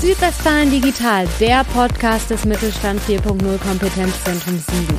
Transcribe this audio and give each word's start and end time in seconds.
Südwestfalen 0.00 0.70
Digital, 0.70 1.28
der 1.40 1.62
Podcast 1.62 2.30
des 2.30 2.46
Mittelstand 2.46 3.02
4.0 3.02 3.58
Kompetenzzentrum 3.58 4.56
Siegen. 4.56 4.96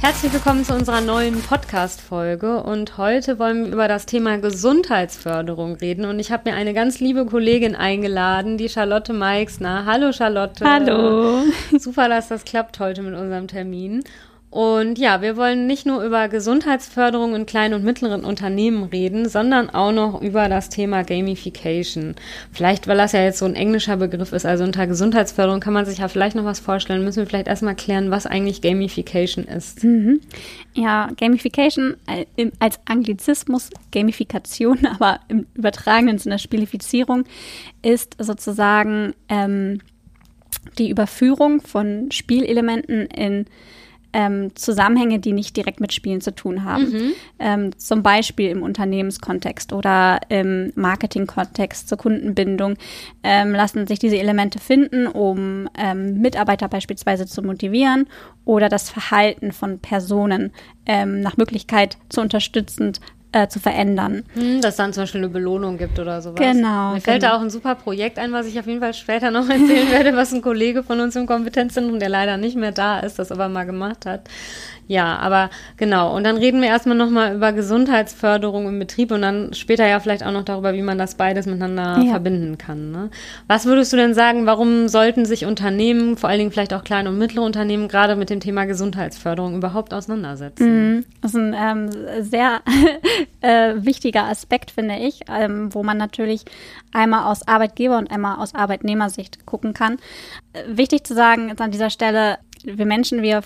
Herzlich 0.00 0.32
willkommen 0.32 0.64
zu 0.64 0.72
unserer 0.72 1.02
neuen 1.02 1.42
Podcast-Folge 1.42 2.62
und 2.62 2.96
heute 2.96 3.38
wollen 3.38 3.66
wir 3.66 3.72
über 3.74 3.86
das 3.86 4.06
Thema 4.06 4.38
Gesundheitsförderung 4.38 5.74
reden 5.74 6.06
und 6.06 6.20
ich 6.20 6.32
habe 6.32 6.48
mir 6.48 6.56
eine 6.56 6.72
ganz 6.72 7.00
liebe 7.00 7.26
Kollegin 7.26 7.76
eingeladen, 7.76 8.56
die 8.56 8.70
Charlotte 8.70 9.12
Meixner. 9.12 9.84
Hallo 9.84 10.10
Charlotte. 10.12 10.64
Hallo. 10.64 11.42
Super, 11.78 12.08
dass 12.08 12.28
das 12.28 12.46
klappt 12.46 12.80
heute 12.80 13.02
mit 13.02 13.12
unserem 13.12 13.46
Termin. 13.46 14.04
Und 14.50 14.98
ja, 14.98 15.20
wir 15.20 15.36
wollen 15.36 15.66
nicht 15.66 15.84
nur 15.84 16.02
über 16.02 16.28
Gesundheitsförderung 16.28 17.34
in 17.34 17.44
kleinen 17.44 17.74
und 17.74 17.84
mittleren 17.84 18.24
Unternehmen 18.24 18.84
reden, 18.84 19.28
sondern 19.28 19.68
auch 19.68 19.92
noch 19.92 20.22
über 20.22 20.48
das 20.48 20.70
Thema 20.70 21.04
Gamification. 21.04 22.14
Vielleicht, 22.52 22.88
weil 22.88 22.96
das 22.96 23.12
ja 23.12 23.22
jetzt 23.22 23.40
so 23.40 23.44
ein 23.44 23.54
englischer 23.54 23.98
Begriff 23.98 24.32
ist, 24.32 24.46
also 24.46 24.64
unter 24.64 24.86
Gesundheitsförderung 24.86 25.60
kann 25.60 25.74
man 25.74 25.84
sich 25.84 25.98
ja 25.98 26.08
vielleicht 26.08 26.34
noch 26.34 26.46
was 26.46 26.60
vorstellen. 26.60 27.04
Müssen 27.04 27.18
wir 27.18 27.26
vielleicht 27.26 27.46
erstmal 27.46 27.76
klären, 27.76 28.10
was 28.10 28.24
eigentlich 28.24 28.62
Gamification 28.62 29.44
ist. 29.44 29.84
Mhm. 29.84 30.20
Ja, 30.72 31.10
Gamification 31.18 31.96
äh, 32.06 32.50
als 32.58 32.80
Anglizismus, 32.86 33.68
Gamifikation, 33.92 34.86
aber 34.98 35.20
im 35.28 35.46
übertragenen 35.54 36.16
Sinne 36.16 36.38
Spielifizierung, 36.38 37.24
ist 37.82 38.16
sozusagen 38.18 39.12
ähm, 39.28 39.82
die 40.78 40.88
Überführung 40.88 41.60
von 41.60 42.10
Spielelementen 42.10 43.06
in 43.06 43.44
ähm, 44.12 44.54
Zusammenhänge, 44.54 45.18
die 45.18 45.32
nicht 45.32 45.56
direkt 45.56 45.80
mit 45.80 45.92
Spielen 45.92 46.20
zu 46.20 46.34
tun 46.34 46.64
haben. 46.64 46.90
Mhm. 46.90 47.12
Ähm, 47.38 47.78
zum 47.78 48.02
Beispiel 48.02 48.50
im 48.50 48.62
Unternehmenskontext 48.62 49.72
oder 49.72 50.20
im 50.28 50.72
Marketingkontext 50.74 51.88
zur 51.88 51.98
Kundenbindung 51.98 52.76
ähm, 53.22 53.52
lassen 53.52 53.86
sich 53.86 53.98
diese 53.98 54.18
Elemente 54.18 54.58
finden, 54.58 55.06
um 55.06 55.68
ähm, 55.76 56.20
Mitarbeiter 56.20 56.68
beispielsweise 56.68 57.26
zu 57.26 57.42
motivieren 57.42 58.06
oder 58.44 58.68
das 58.68 58.90
Verhalten 58.90 59.52
von 59.52 59.78
Personen 59.78 60.52
ähm, 60.86 61.20
nach 61.20 61.36
Möglichkeit 61.36 61.98
zu 62.08 62.20
unterstützend 62.20 63.00
äh, 63.32 63.48
zu 63.48 63.60
verändern. 63.60 64.24
Hm, 64.34 64.60
dass 64.60 64.76
dann 64.76 64.92
zum 64.92 65.02
Beispiel 65.02 65.20
eine 65.20 65.28
Belohnung 65.28 65.76
gibt 65.76 65.98
oder 65.98 66.22
sowas. 66.22 66.36
Genau. 66.40 66.94
Mir 66.94 67.00
fällt 67.00 67.20
genau. 67.20 67.32
da 67.32 67.38
auch 67.38 67.42
ein 67.42 67.50
super 67.50 67.74
Projekt 67.74 68.18
ein, 68.18 68.32
was 68.32 68.46
ich 68.46 68.58
auf 68.58 68.66
jeden 68.66 68.80
Fall 68.80 68.94
später 68.94 69.30
noch 69.30 69.48
erzählen 69.48 69.90
werde, 69.90 70.16
was 70.16 70.32
ein 70.32 70.42
Kollege 70.42 70.82
von 70.82 71.00
uns 71.00 71.16
im 71.16 71.26
Kompetenzzentrum, 71.26 71.98
der 71.98 72.08
leider 72.08 72.36
nicht 72.36 72.56
mehr 72.56 72.72
da 72.72 73.00
ist, 73.00 73.18
das 73.18 73.30
aber 73.30 73.48
mal 73.48 73.64
gemacht 73.64 74.06
hat. 74.06 74.22
Ja, 74.88 75.18
aber 75.18 75.50
genau. 75.76 76.16
Und 76.16 76.24
dann 76.24 76.38
reden 76.38 76.62
wir 76.62 76.68
erstmal 76.68 76.96
nochmal 76.96 77.36
über 77.36 77.52
Gesundheitsförderung 77.52 78.66
im 78.66 78.78
Betrieb 78.78 79.12
und 79.12 79.20
dann 79.20 79.52
später 79.52 79.86
ja 79.86 80.00
vielleicht 80.00 80.24
auch 80.24 80.32
noch 80.32 80.44
darüber, 80.44 80.72
wie 80.72 80.82
man 80.82 80.96
das 80.96 81.14
beides 81.14 81.44
miteinander 81.44 82.02
ja. 82.02 82.10
verbinden 82.10 82.56
kann. 82.56 82.90
Ne? 82.90 83.10
Was 83.46 83.66
würdest 83.66 83.92
du 83.92 83.98
denn 83.98 84.14
sagen, 84.14 84.46
warum 84.46 84.88
sollten 84.88 85.26
sich 85.26 85.44
Unternehmen, 85.44 86.16
vor 86.16 86.30
allen 86.30 86.38
Dingen 86.38 86.50
vielleicht 86.50 86.72
auch 86.72 86.84
kleine 86.84 87.10
und 87.10 87.18
mittlere 87.18 87.44
Unternehmen, 87.44 87.86
gerade 87.86 88.16
mit 88.16 88.30
dem 88.30 88.40
Thema 88.40 88.64
Gesundheitsförderung 88.64 89.56
überhaupt 89.56 89.92
auseinandersetzen? 89.92 90.96
Mhm. 90.96 91.04
Das 91.20 91.34
ist 91.34 91.38
ein 91.38 91.54
ähm, 91.54 92.22
sehr 92.22 92.62
äh, 93.42 93.74
wichtiger 93.76 94.24
Aspekt, 94.24 94.70
finde 94.70 94.96
ich, 94.96 95.20
ähm, 95.28 95.74
wo 95.74 95.82
man 95.82 95.98
natürlich 95.98 96.46
einmal 96.92 97.30
aus 97.30 97.46
Arbeitgeber- 97.46 97.98
und 97.98 98.10
einmal 98.10 98.38
aus 98.38 98.54
Arbeitnehmersicht 98.54 99.44
gucken 99.44 99.74
kann. 99.74 99.98
Äh, 100.54 100.62
wichtig 100.66 101.04
zu 101.04 101.14
sagen 101.14 101.50
ist 101.50 101.60
an 101.60 101.72
dieser 101.72 101.90
Stelle, 101.90 102.38
wir 102.64 102.86
Menschen, 102.86 103.22
wir 103.22 103.42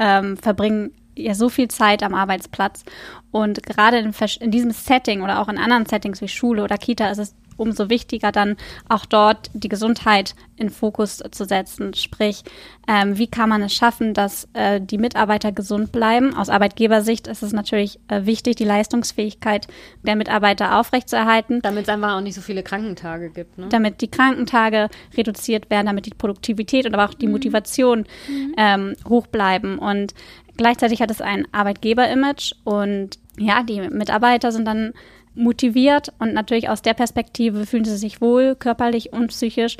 ähm, 0.00 0.36
verbringen 0.36 0.92
ja 1.14 1.34
so 1.34 1.48
viel 1.48 1.68
Zeit 1.68 2.02
am 2.02 2.14
Arbeitsplatz. 2.14 2.84
Und 3.30 3.62
gerade 3.62 3.98
in, 3.98 4.12
in, 4.40 4.50
diesem 4.50 4.72
Setting 4.72 5.22
oder 5.22 5.40
auch 5.40 5.48
in 5.48 5.58
anderen 5.58 5.86
Settings 5.86 6.20
wie 6.20 6.28
Schule 6.28 6.64
oder 6.64 6.78
Kita 6.78 7.08
ist 7.10 7.18
es 7.18 7.34
umso 7.60 7.90
wichtiger, 7.90 8.32
dann 8.32 8.56
auch 8.88 9.06
dort 9.06 9.50
die 9.52 9.68
Gesundheit 9.68 10.34
in 10.56 10.70
Fokus 10.70 11.22
zu 11.30 11.44
setzen. 11.44 11.94
Sprich, 11.94 12.42
ähm, 12.88 13.16
wie 13.16 13.26
kann 13.26 13.48
man 13.48 13.62
es 13.62 13.74
schaffen, 13.74 14.14
dass 14.14 14.48
äh, 14.52 14.80
die 14.80 14.98
Mitarbeiter 14.98 15.52
gesund 15.52 15.92
bleiben? 15.92 16.34
Aus 16.34 16.48
Arbeitgebersicht 16.48 17.26
ist 17.28 17.42
es 17.42 17.52
natürlich 17.52 17.98
äh, 18.08 18.26
wichtig, 18.26 18.56
die 18.56 18.64
Leistungsfähigkeit 18.64 19.68
der 20.02 20.16
Mitarbeiter 20.16 20.78
aufrechtzuerhalten. 20.78 21.60
Damit 21.62 21.84
es 21.84 21.88
einfach 21.88 22.16
auch 22.16 22.20
nicht 22.20 22.34
so 22.34 22.40
viele 22.40 22.62
Krankentage 22.62 23.30
gibt. 23.30 23.58
Ne? 23.58 23.68
Damit 23.70 24.00
die 24.00 24.10
Krankentage 24.10 24.88
reduziert 25.16 25.70
werden, 25.70 25.86
damit 25.86 26.06
die 26.06 26.10
Produktivität 26.10 26.86
und 26.86 26.94
aber 26.94 27.08
auch 27.08 27.14
die 27.14 27.26
mhm. 27.26 27.32
Motivation 27.32 28.06
mhm. 28.28 28.54
ähm, 28.56 28.94
hoch 29.08 29.26
bleiben. 29.26 29.78
Und 29.78 30.14
gleichzeitig 30.56 31.00
hat 31.00 31.10
es 31.10 31.20
ein 31.20 31.46
Arbeitgeber-Image 31.52 32.52
und 32.64 33.18
ja, 33.38 33.62
die 33.62 33.80
Mitarbeiter 33.80 34.52
sind 34.52 34.66
dann 34.66 34.92
motiviert 35.34 36.12
und 36.18 36.34
natürlich 36.34 36.68
aus 36.68 36.82
der 36.82 36.94
Perspektive 36.94 37.66
fühlen 37.66 37.84
sie 37.84 37.96
sich 37.96 38.20
wohl, 38.20 38.54
körperlich 38.56 39.12
und 39.12 39.28
psychisch 39.28 39.76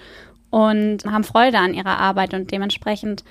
und 0.50 1.04
haben 1.04 1.24
Freude 1.24 1.58
an 1.58 1.74
ihrer 1.74 1.98
Arbeit 1.98 2.34
und 2.34 2.50
dementsprechend 2.50 3.24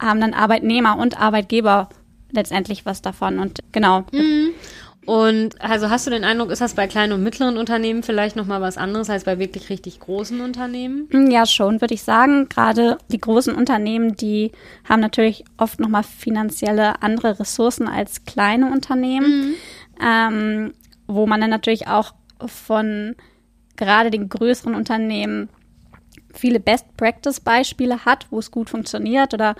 haben 0.00 0.20
dann 0.20 0.34
Arbeitnehmer 0.34 0.98
und 0.98 1.20
Arbeitgeber 1.20 1.88
letztendlich 2.32 2.86
was 2.86 3.02
davon 3.02 3.38
und 3.38 3.60
genau. 3.72 4.04
Mhm. 4.12 4.50
Und 5.04 5.60
also 5.60 5.90
hast 5.90 6.06
du 6.06 6.10
den 6.12 6.22
Eindruck, 6.22 6.50
ist 6.50 6.60
das 6.60 6.74
bei 6.74 6.86
kleinen 6.86 7.12
und 7.12 7.24
mittleren 7.24 7.56
Unternehmen 7.56 8.04
vielleicht 8.04 8.36
noch 8.36 8.46
mal 8.46 8.60
was 8.60 8.76
anderes 8.76 9.10
als 9.10 9.24
bei 9.24 9.38
wirklich 9.38 9.68
richtig 9.68 9.98
großen 9.98 10.40
Unternehmen? 10.40 11.08
Ja, 11.30 11.44
schon, 11.44 11.80
würde 11.80 11.94
ich 11.94 12.04
sagen. 12.04 12.48
Gerade 12.48 12.98
die 13.08 13.20
großen 13.20 13.54
Unternehmen, 13.54 14.16
die 14.16 14.52
haben 14.88 15.00
natürlich 15.00 15.44
oft 15.56 15.80
noch 15.80 15.88
mal 15.88 16.04
finanzielle 16.04 17.02
andere 17.02 17.40
Ressourcen 17.40 17.88
als 17.88 18.24
kleine 18.26 18.70
Unternehmen. 18.70 19.40
Mhm. 19.40 19.54
Ähm, 20.00 20.72
wo 21.14 21.26
man 21.26 21.40
dann 21.40 21.50
natürlich 21.50 21.86
auch 21.88 22.14
von 22.46 23.14
gerade 23.76 24.10
den 24.10 24.28
größeren 24.28 24.74
Unternehmen 24.74 25.48
viele 26.32 26.60
Best-Practice-Beispiele 26.60 28.04
hat, 28.04 28.26
wo 28.30 28.38
es 28.38 28.50
gut 28.50 28.70
funktioniert 28.70 29.34
oder 29.34 29.54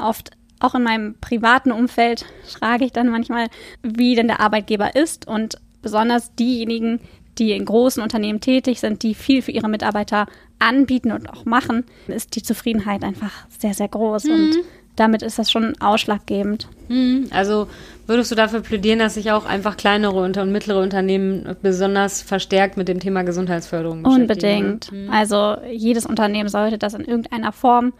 oft 0.00 0.30
auch 0.60 0.74
in 0.74 0.82
meinem 0.82 1.16
privaten 1.20 1.72
Umfeld 1.72 2.24
frage 2.58 2.84
ich 2.84 2.92
dann 2.92 3.08
manchmal, 3.08 3.48
wie 3.82 4.14
denn 4.14 4.28
der 4.28 4.40
Arbeitgeber 4.40 4.96
ist 4.96 5.26
und 5.26 5.56
besonders 5.82 6.34
diejenigen, 6.34 7.00
die 7.38 7.52
in 7.52 7.64
großen 7.64 8.02
Unternehmen 8.02 8.40
tätig 8.40 8.80
sind, 8.80 9.02
die 9.02 9.14
viel 9.14 9.42
für 9.42 9.50
ihre 9.50 9.68
Mitarbeiter 9.68 10.26
anbieten 10.58 11.12
und 11.12 11.28
auch 11.28 11.44
machen, 11.44 11.84
ist 12.06 12.36
die 12.36 12.42
Zufriedenheit 12.42 13.02
einfach 13.02 13.46
sehr, 13.58 13.74
sehr 13.74 13.88
groß 13.88 14.24
mhm. 14.24 14.32
und 14.32 14.56
damit 14.96 15.22
ist 15.22 15.38
das 15.38 15.50
schon 15.50 15.74
ausschlaggebend. 15.80 16.68
Mhm. 16.88 17.28
Also 17.30 17.68
würdest 18.06 18.30
du 18.30 18.34
dafür 18.34 18.60
plädieren, 18.60 18.98
dass 18.98 19.14
sich 19.14 19.32
auch 19.32 19.46
einfach 19.46 19.76
kleinere 19.76 20.22
und 20.22 20.36
mittlere 20.52 20.80
Unternehmen 20.80 21.56
besonders 21.62 22.22
verstärkt 22.22 22.76
mit 22.76 22.88
dem 22.88 23.00
Thema 23.00 23.22
Gesundheitsförderung 23.22 24.02
beschäftigen? 24.02 24.22
Unbedingt. 24.22 24.92
Mhm. 24.92 25.10
Also 25.10 25.56
jedes 25.70 26.06
Unternehmen 26.06 26.48
sollte 26.48 26.78
das 26.78 26.94
in 26.94 27.04
irgendeiner 27.04 27.52
Form 27.52 27.92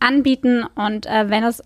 anbieten 0.00 0.64
und 0.74 1.06
äh, 1.06 1.28
wenn 1.28 1.44
es 1.44 1.62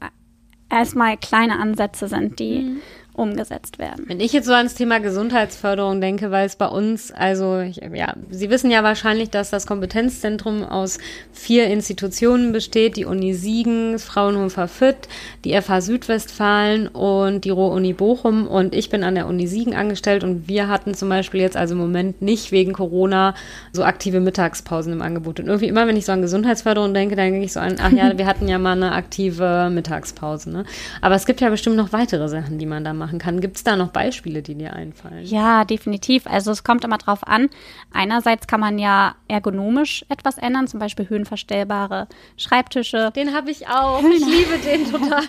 erstmal 0.71 1.16
kleine 1.16 1.59
Ansätze 1.59 2.09
sind, 2.09 2.39
die 2.41 2.61
mhm 2.61 2.81
umgesetzt 3.14 3.78
werden. 3.78 4.04
Wenn 4.08 4.20
ich 4.20 4.32
jetzt 4.32 4.47
so 4.47 4.52
ans 4.52 4.75
Thema 4.75 4.98
Gesundheitsförderung 4.98 6.00
denke, 6.00 6.30
weil 6.30 6.47
es 6.47 6.56
bei 6.56 6.66
uns, 6.66 7.12
also 7.12 7.60
ich, 7.60 7.76
ja, 7.76 8.14
Sie 8.30 8.50
wissen 8.50 8.70
ja 8.70 8.82
wahrscheinlich, 8.82 9.30
dass 9.30 9.50
das 9.50 9.66
Kompetenzzentrum 9.66 10.64
aus 10.64 10.98
vier 11.32 11.69
Institutionen 11.69 12.53
besteht, 12.53 12.97
die 12.97 13.04
Uni 13.04 13.34
Siegen, 13.34 13.98
Fraunhofer 13.98 14.66
Fit, 14.66 15.08
die 15.44 15.60
FH 15.60 15.80
Südwestfalen 15.80 16.88
und 16.88 17.44
die 17.44 17.50
Ruhr-Uni 17.50 17.92
Bochum 17.92 18.48
und 18.48 18.74
ich 18.74 18.91
bin 18.91 19.04
an 19.04 19.14
der 19.14 19.28
Uni 19.28 19.47
Siegen 19.47 19.74
angestellt 19.74 20.24
und 20.24 20.48
wir 20.48 20.69
hatten 20.69 20.94
zum 20.94 21.08
Beispiel 21.08 21.41
jetzt 21.41 21.56
also 21.56 21.74
im 21.74 21.80
Moment 21.80 22.20
nicht 22.20 22.50
wegen 22.50 22.72
Corona 22.72 23.34
so 23.72 23.84
aktive 23.84 24.19
Mittagspausen 24.19 24.92
im 24.92 25.03
Angebot. 25.03 25.38
Und 25.38 25.47
irgendwie 25.47 25.69
immer, 25.69 25.86
wenn 25.86 25.97
ich 25.97 26.04
so 26.04 26.12
an 26.12 26.22
Gesundheitsförderung 26.22 26.92
denke, 26.94 27.14
dann 27.14 27.30
denke 27.30 27.47
ich 27.47 27.53
so 27.53 27.60
an, 27.60 27.76
ach 27.80 27.92
ja, 27.92 28.19
wir 28.19 28.26
hatten 28.26 28.48
ja 28.48 28.58
mal 28.58 28.72
eine 28.72 28.92
aktive 28.92 29.70
Mittagspause. 29.72 30.50
Ne? 30.50 30.64
Aber 31.00 31.14
es 31.14 31.26
gibt 31.26 31.41
ja 31.41 31.48
bestimmt 31.50 31.76
noch 31.76 31.92
weitere 31.92 32.28
Sachen, 32.28 32.58
die 32.58 32.66
man 32.66 32.82
da 32.84 32.92
macht 32.92 33.03
machen 33.04 33.19
kann. 33.19 33.41
Gibt 33.41 33.56
es 33.56 33.65
da 33.65 33.76
noch 33.76 33.88
Beispiele, 33.88 34.41
die 34.42 34.54
dir 34.54 34.72
einfallen? 34.72 35.27
Ja, 35.27 35.65
definitiv. 35.66 36.27
Also 36.27 36.51
es 36.51 36.65
kommt 36.65 36.84
immer 36.84 36.97
drauf 36.97 37.27
an. 37.27 37.51
Einerseits 37.92 38.47
kann 38.47 38.60
man 38.60 38.78
ja 38.78 39.15
ergonomisch 39.28 40.06
etwas 40.09 40.39
ändern, 40.39 40.66
zum 40.68 40.80
Beispiel 40.80 41.09
höhenverstellbare 41.09 42.09
Schreibtische. 42.39 43.12
Den 43.15 43.34
habe 43.34 43.51
ich 43.51 43.68
auch. 43.68 44.03
Ich 44.03 44.24
liebe 44.24 44.59
den 44.65 44.91
total. 44.91 45.24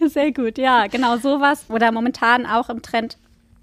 Sehr 0.08 0.32
gut, 0.32 0.58
ja, 0.58 0.88
genau 0.88 1.16
sowas. 1.18 1.66
Oder 1.68 1.92
momentan 1.92 2.44
auch 2.44 2.68
im 2.70 2.82
Trend 2.82 3.18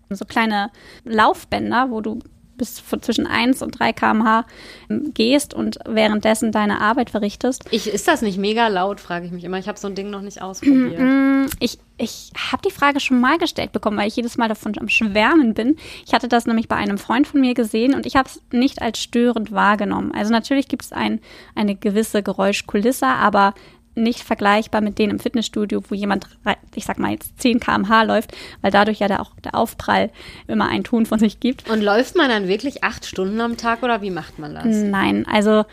so 0.09 0.23
kleine 0.23 0.71
Laufbänder, 1.03 1.89
wo 1.89 1.99
du 1.99 2.19
bis 2.57 2.83
zwischen 3.01 3.27
1 3.27 3.61
und 3.61 3.79
3 3.79 3.93
km/h 3.93 4.45
ähm, 4.89 5.13
gehst 5.13 5.53
und 5.53 5.79
währenddessen 5.85 6.51
deine 6.51 6.81
Arbeit 6.81 7.09
verrichtest. 7.09 7.63
Ich, 7.71 7.87
ist 7.87 8.07
das 8.07 8.21
nicht 8.21 8.37
mega 8.37 8.67
laut, 8.67 8.99
frage 8.99 9.25
ich 9.25 9.31
mich 9.31 9.43
immer. 9.43 9.57
Ich 9.57 9.67
habe 9.67 9.79
so 9.79 9.87
ein 9.87 9.95
Ding 9.95 10.09
noch 10.09 10.21
nicht 10.21 10.41
ausprobiert. 10.41 10.99
Mm, 10.99 11.45
ich, 11.59 11.79
ich 11.97 12.31
habe 12.51 12.61
die 12.67 12.73
Frage 12.73 12.99
schon 12.99 13.19
mal 13.19 13.37
gestellt 13.37 13.71
bekommen, 13.71 13.97
weil 13.97 14.07
ich 14.07 14.15
jedes 14.15 14.37
Mal 14.37 14.49
davon 14.49 14.73
am 14.79 14.89
Schwärmen 14.89 15.53
bin. 15.53 15.77
Ich 16.05 16.13
hatte 16.13 16.27
das 16.27 16.45
nämlich 16.45 16.67
bei 16.67 16.75
einem 16.75 16.97
Freund 16.97 17.27
von 17.27 17.41
mir 17.41 17.53
gesehen 17.53 17.93
und 17.93 18.05
ich 18.05 18.15
habe 18.15 18.29
es 18.29 18.41
nicht 18.51 18.81
als 18.81 18.99
störend 18.99 19.51
wahrgenommen. 19.51 20.11
Also 20.13 20.31
natürlich 20.31 20.67
gibt 20.67 20.83
es 20.83 20.91
ein, 20.91 21.21
eine 21.55 21.75
gewisse 21.75 22.23
Geräuschkulisse, 22.23 23.07
aber 23.07 23.53
nicht 23.95 24.21
vergleichbar 24.21 24.81
mit 24.81 24.99
denen 24.99 25.13
im 25.13 25.19
Fitnessstudio, 25.19 25.81
wo 25.89 25.95
jemand, 25.95 26.27
ich 26.75 26.85
sag 26.85 26.99
mal 26.99 27.11
jetzt 27.11 27.41
10 27.41 27.59
km/h 27.59 28.03
läuft, 28.03 28.31
weil 28.61 28.71
dadurch 28.71 28.99
ja 28.99 29.07
der, 29.07 29.21
auch 29.21 29.31
der 29.43 29.55
Aufprall 29.55 30.11
immer 30.47 30.67
einen 30.67 30.83
Ton 30.83 31.05
von 31.05 31.19
sich 31.19 31.39
gibt. 31.39 31.69
Und 31.69 31.81
läuft 31.81 32.15
man 32.15 32.29
dann 32.29 32.47
wirklich 32.47 32.83
acht 32.83 33.05
Stunden 33.05 33.39
am 33.41 33.57
Tag 33.57 33.83
oder 33.83 34.01
wie 34.01 34.11
macht 34.11 34.39
man 34.39 34.53
das? 34.53 34.65
Nein, 34.65 35.25
also 35.27 35.65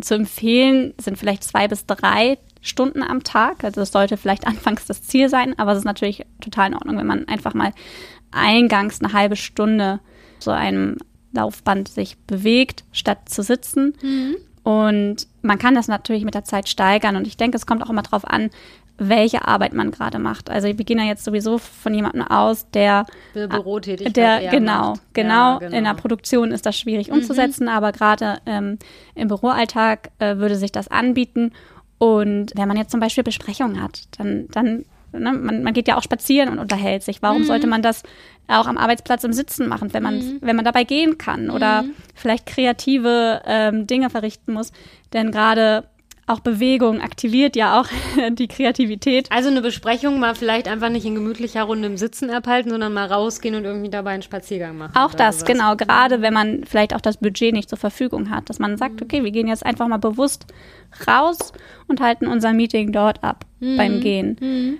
zu 0.00 0.14
empfehlen 0.14 0.94
sind 0.98 1.18
vielleicht 1.18 1.44
zwei 1.44 1.68
bis 1.68 1.86
drei 1.86 2.38
Stunden 2.60 3.02
am 3.02 3.22
Tag. 3.24 3.64
Also 3.64 3.80
das 3.80 3.92
sollte 3.92 4.16
vielleicht 4.16 4.46
anfangs 4.46 4.86
das 4.86 5.02
Ziel 5.02 5.28
sein, 5.28 5.58
aber 5.58 5.72
es 5.72 5.78
ist 5.78 5.84
natürlich 5.84 6.24
total 6.40 6.68
in 6.68 6.74
Ordnung, 6.74 6.98
wenn 6.98 7.06
man 7.06 7.28
einfach 7.28 7.54
mal 7.54 7.72
eingangs 8.30 9.00
eine 9.00 9.12
halbe 9.12 9.36
Stunde 9.36 10.00
so 10.38 10.50
einem 10.50 10.96
Laufband 11.32 11.88
sich 11.88 12.18
bewegt, 12.18 12.84
statt 12.92 13.28
zu 13.28 13.42
sitzen. 13.42 13.94
Mhm. 14.02 14.36
Und 14.66 15.28
man 15.42 15.60
kann 15.60 15.76
das 15.76 15.86
natürlich 15.86 16.24
mit 16.24 16.34
der 16.34 16.42
Zeit 16.42 16.68
steigern. 16.68 17.14
Und 17.14 17.28
ich 17.28 17.36
denke, 17.36 17.56
es 17.56 17.66
kommt 17.66 17.84
auch 17.84 17.88
immer 17.88 18.02
darauf 18.02 18.28
an, 18.28 18.50
welche 18.98 19.46
Arbeit 19.46 19.74
man 19.74 19.92
gerade 19.92 20.18
macht. 20.18 20.50
Also 20.50 20.66
wir 20.66 20.74
gehen 20.74 20.98
ja 20.98 21.04
jetzt 21.04 21.22
sowieso 21.22 21.58
von 21.58 21.94
jemandem 21.94 22.22
aus, 22.22 22.68
der 22.72 23.06
Bürotätig 23.32 24.12
der 24.14 24.50
genau, 24.50 24.94
genau, 25.12 25.52
ja, 25.52 25.58
genau 25.58 25.76
in 25.76 25.84
der 25.84 25.94
Produktion 25.94 26.50
ist 26.50 26.66
das 26.66 26.76
schwierig 26.76 27.10
mhm. 27.10 27.18
umzusetzen, 27.18 27.68
aber 27.68 27.92
gerade 27.92 28.38
ähm, 28.44 28.80
im 29.14 29.28
Büroalltag 29.28 30.10
äh, 30.18 30.38
würde 30.38 30.56
sich 30.56 30.72
das 30.72 30.88
anbieten. 30.88 31.52
Und 31.98 32.50
wenn 32.56 32.66
man 32.66 32.76
jetzt 32.76 32.90
zum 32.90 32.98
Beispiel 32.98 33.22
Besprechungen 33.22 33.80
hat, 33.80 34.02
dann, 34.18 34.48
dann 34.50 34.84
ne, 35.18 35.32
man, 35.32 35.62
man 35.62 35.74
geht 35.74 35.88
ja 35.88 35.96
auch 35.96 36.02
spazieren 36.02 36.50
und 36.50 36.58
unterhält 36.58 37.02
sich. 37.02 37.22
Warum 37.22 37.42
mhm. 37.42 37.46
sollte 37.46 37.66
man 37.66 37.82
das 37.82 38.02
auch 38.48 38.66
am 38.66 38.78
Arbeitsplatz 38.78 39.24
im 39.24 39.32
Sitzen 39.32 39.68
machen, 39.68 39.92
wenn 39.92 40.02
man, 40.02 40.18
mhm. 40.18 40.38
wenn 40.40 40.56
man 40.56 40.64
dabei 40.64 40.84
gehen 40.84 41.18
kann 41.18 41.50
oder 41.50 41.82
mhm. 41.82 41.94
vielleicht 42.14 42.46
kreative 42.46 43.42
ähm, 43.46 43.86
Dinge 43.86 44.10
verrichten 44.10 44.52
muss? 44.52 44.72
Denn 45.12 45.30
gerade 45.30 45.84
auch 46.26 46.40
Bewegung 46.40 47.00
aktiviert 47.00 47.54
ja 47.54 47.80
auch 47.80 47.86
die 48.32 48.48
Kreativität. 48.48 49.30
Also 49.30 49.48
eine 49.48 49.62
Besprechung 49.62 50.18
mal 50.18 50.34
vielleicht 50.34 50.66
einfach 50.68 50.88
nicht 50.88 51.06
in 51.06 51.14
gemütlicher 51.14 51.62
Runde 51.62 51.86
im 51.86 51.96
Sitzen 51.96 52.30
abhalten, 52.30 52.70
sondern 52.70 52.92
mal 52.92 53.06
rausgehen 53.06 53.54
und 53.54 53.64
irgendwie 53.64 53.90
dabei 53.90 54.10
einen 54.10 54.22
Spaziergang 54.22 54.76
machen. 54.76 54.96
Auch 54.96 55.14
das, 55.14 55.40
sowas. 55.40 55.52
genau. 55.52 55.76
Gerade 55.76 56.22
wenn 56.22 56.34
man 56.34 56.64
vielleicht 56.64 56.94
auch 56.94 57.00
das 57.00 57.18
Budget 57.18 57.52
nicht 57.52 57.68
zur 57.68 57.78
Verfügung 57.78 58.30
hat, 58.30 58.50
dass 58.50 58.58
man 58.58 58.76
sagt, 58.76 58.96
mhm. 58.96 59.02
okay, 59.04 59.24
wir 59.24 59.30
gehen 59.30 59.46
jetzt 59.46 59.64
einfach 59.64 59.86
mal 59.86 59.98
bewusst 59.98 60.46
raus 61.06 61.52
und 61.86 62.00
halten 62.00 62.26
unser 62.26 62.52
Meeting 62.52 62.90
dort 62.92 63.22
ab 63.22 63.44
mhm. 63.60 63.76
beim 63.76 64.00
Gehen. 64.00 64.36
Mhm. 64.40 64.78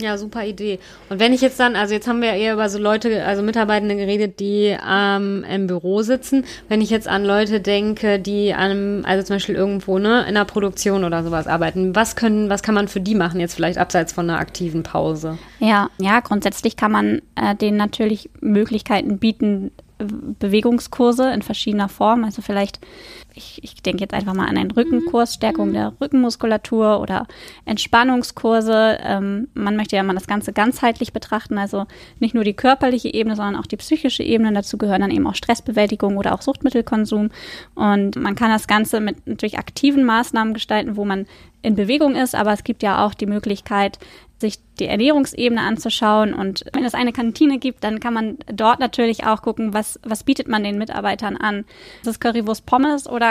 Ja, 0.00 0.16
super 0.16 0.44
Idee. 0.44 0.78
Und 1.08 1.18
wenn 1.18 1.32
ich 1.32 1.40
jetzt 1.40 1.58
dann, 1.58 1.74
also 1.74 1.92
jetzt 1.92 2.06
haben 2.06 2.22
wir 2.22 2.32
eher 2.32 2.54
über 2.54 2.68
so 2.68 2.78
Leute, 2.78 3.24
also 3.24 3.42
Mitarbeitende 3.42 3.96
geredet, 3.96 4.38
die 4.38 4.76
ähm, 4.88 5.44
im 5.50 5.66
Büro 5.66 6.02
sitzen. 6.02 6.44
Wenn 6.68 6.80
ich 6.80 6.90
jetzt 6.90 7.08
an 7.08 7.24
Leute 7.24 7.60
denke, 7.60 8.20
die 8.20 8.54
an, 8.54 9.04
also 9.04 9.26
zum 9.26 9.36
Beispiel 9.36 9.56
irgendwo 9.56 9.98
ne, 9.98 10.24
in 10.28 10.36
der 10.36 10.44
Produktion 10.44 11.02
oder 11.02 11.24
sowas 11.24 11.48
arbeiten, 11.48 11.96
was 11.96 12.14
können, 12.14 12.48
was 12.48 12.62
kann 12.62 12.76
man 12.76 12.86
für 12.86 13.00
die 13.00 13.16
machen 13.16 13.40
jetzt 13.40 13.54
vielleicht 13.54 13.78
abseits 13.78 14.12
von 14.12 14.30
einer 14.30 14.38
aktiven 14.38 14.84
Pause? 14.84 15.36
Ja, 15.58 15.90
ja, 16.00 16.20
grundsätzlich 16.20 16.76
kann 16.76 16.92
man 16.92 17.22
äh, 17.34 17.56
denen 17.56 17.76
natürlich 17.76 18.30
Möglichkeiten 18.40 19.18
bieten, 19.18 19.72
Bewegungskurse 19.98 21.32
in 21.32 21.42
verschiedener 21.42 21.88
Form. 21.88 22.24
Also 22.24 22.40
vielleicht, 22.40 22.78
ich, 23.38 23.62
ich 23.62 23.82
denke 23.82 24.02
jetzt 24.02 24.12
einfach 24.12 24.34
mal 24.34 24.46
an 24.46 24.58
einen 24.58 24.70
Rückenkurs, 24.70 25.34
Stärkung 25.34 25.68
mhm. 25.68 25.74
der 25.74 25.92
Rückenmuskulatur 26.00 27.00
oder 27.00 27.26
Entspannungskurse. 27.64 28.98
Ähm, 29.02 29.48
man 29.54 29.76
möchte 29.76 29.96
ja 29.96 30.02
mal 30.02 30.14
das 30.14 30.26
Ganze 30.26 30.52
ganzheitlich 30.52 31.12
betrachten, 31.12 31.56
also 31.56 31.86
nicht 32.18 32.34
nur 32.34 32.44
die 32.44 32.54
körperliche 32.54 33.12
Ebene, 33.14 33.36
sondern 33.36 33.56
auch 33.56 33.66
die 33.66 33.76
psychische 33.76 34.22
Ebene. 34.22 34.52
Dazu 34.52 34.76
gehören 34.76 35.00
dann 35.00 35.10
eben 35.10 35.26
auch 35.26 35.34
Stressbewältigung 35.34 36.16
oder 36.16 36.34
auch 36.34 36.42
Suchtmittelkonsum. 36.42 37.30
Und 37.74 38.16
man 38.16 38.34
kann 38.34 38.50
das 38.50 38.66
Ganze 38.66 39.00
mit 39.00 39.26
natürlich 39.26 39.58
aktiven 39.58 40.04
Maßnahmen 40.04 40.52
gestalten, 40.52 40.96
wo 40.96 41.04
man 41.04 41.26
in 41.62 41.74
Bewegung 41.74 42.14
ist, 42.14 42.34
aber 42.34 42.52
es 42.52 42.62
gibt 42.62 42.82
ja 42.82 43.04
auch 43.04 43.14
die 43.14 43.26
Möglichkeit, 43.26 43.98
sich 44.40 44.58
die 44.78 44.86
Ernährungsebene 44.86 45.60
anzuschauen. 45.60 46.32
Und 46.32 46.64
wenn 46.72 46.84
es 46.84 46.94
eine 46.94 47.12
Kantine 47.12 47.58
gibt, 47.58 47.82
dann 47.82 47.98
kann 47.98 48.14
man 48.14 48.38
dort 48.46 48.78
natürlich 48.78 49.24
auch 49.26 49.42
gucken, 49.42 49.74
was, 49.74 49.98
was 50.04 50.22
bietet 50.22 50.46
man 50.46 50.62
den 50.62 50.78
Mitarbeitern 50.78 51.36
an. 51.36 51.64
Ist 51.96 52.06
das 52.06 52.20
Currywurst 52.20 52.64
Pommes 52.64 53.08
oder 53.08 53.27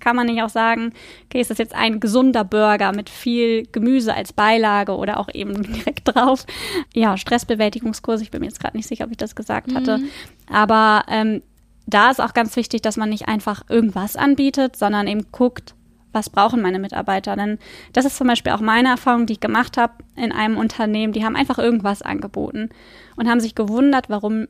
kann 0.00 0.16
man 0.16 0.26
nicht 0.26 0.42
auch 0.42 0.48
sagen, 0.48 0.92
okay, 1.24 1.40
ist 1.40 1.50
das 1.50 1.58
jetzt 1.58 1.74
ein 1.74 2.00
gesunder 2.00 2.44
Burger 2.44 2.92
mit 2.92 3.10
viel 3.10 3.66
Gemüse 3.72 4.14
als 4.14 4.32
Beilage 4.32 4.96
oder 4.96 5.18
auch 5.18 5.28
eben 5.32 5.62
direkt 5.74 6.14
drauf? 6.14 6.46
Ja, 6.94 7.16
Stressbewältigungskurs, 7.16 8.20
ich 8.20 8.30
bin 8.30 8.40
mir 8.40 8.46
jetzt 8.46 8.60
gerade 8.60 8.76
nicht 8.76 8.88
sicher, 8.88 9.04
ob 9.04 9.10
ich 9.10 9.16
das 9.16 9.34
gesagt 9.34 9.74
hatte. 9.74 9.98
Mhm. 9.98 10.08
Aber 10.50 11.04
ähm, 11.08 11.42
da 11.86 12.10
ist 12.10 12.20
auch 12.20 12.34
ganz 12.34 12.54
wichtig, 12.56 12.82
dass 12.82 12.96
man 12.96 13.08
nicht 13.08 13.28
einfach 13.28 13.62
irgendwas 13.68 14.16
anbietet, 14.16 14.76
sondern 14.76 15.06
eben 15.06 15.26
guckt, 15.32 15.74
was 16.12 16.30
brauchen 16.30 16.62
meine 16.62 16.78
Mitarbeiter? 16.78 17.36
Denn 17.36 17.58
das 17.92 18.04
ist 18.04 18.16
zum 18.16 18.26
Beispiel 18.26 18.52
auch 18.52 18.60
meine 18.60 18.88
Erfahrung, 18.88 19.26
die 19.26 19.34
ich 19.34 19.40
gemacht 19.40 19.76
habe 19.76 19.94
in 20.16 20.32
einem 20.32 20.56
Unternehmen. 20.56 21.12
Die 21.12 21.24
haben 21.24 21.36
einfach 21.36 21.58
irgendwas 21.58 22.02
angeboten 22.02 22.70
und 23.16 23.28
haben 23.28 23.40
sich 23.40 23.54
gewundert, 23.54 24.08
warum 24.08 24.46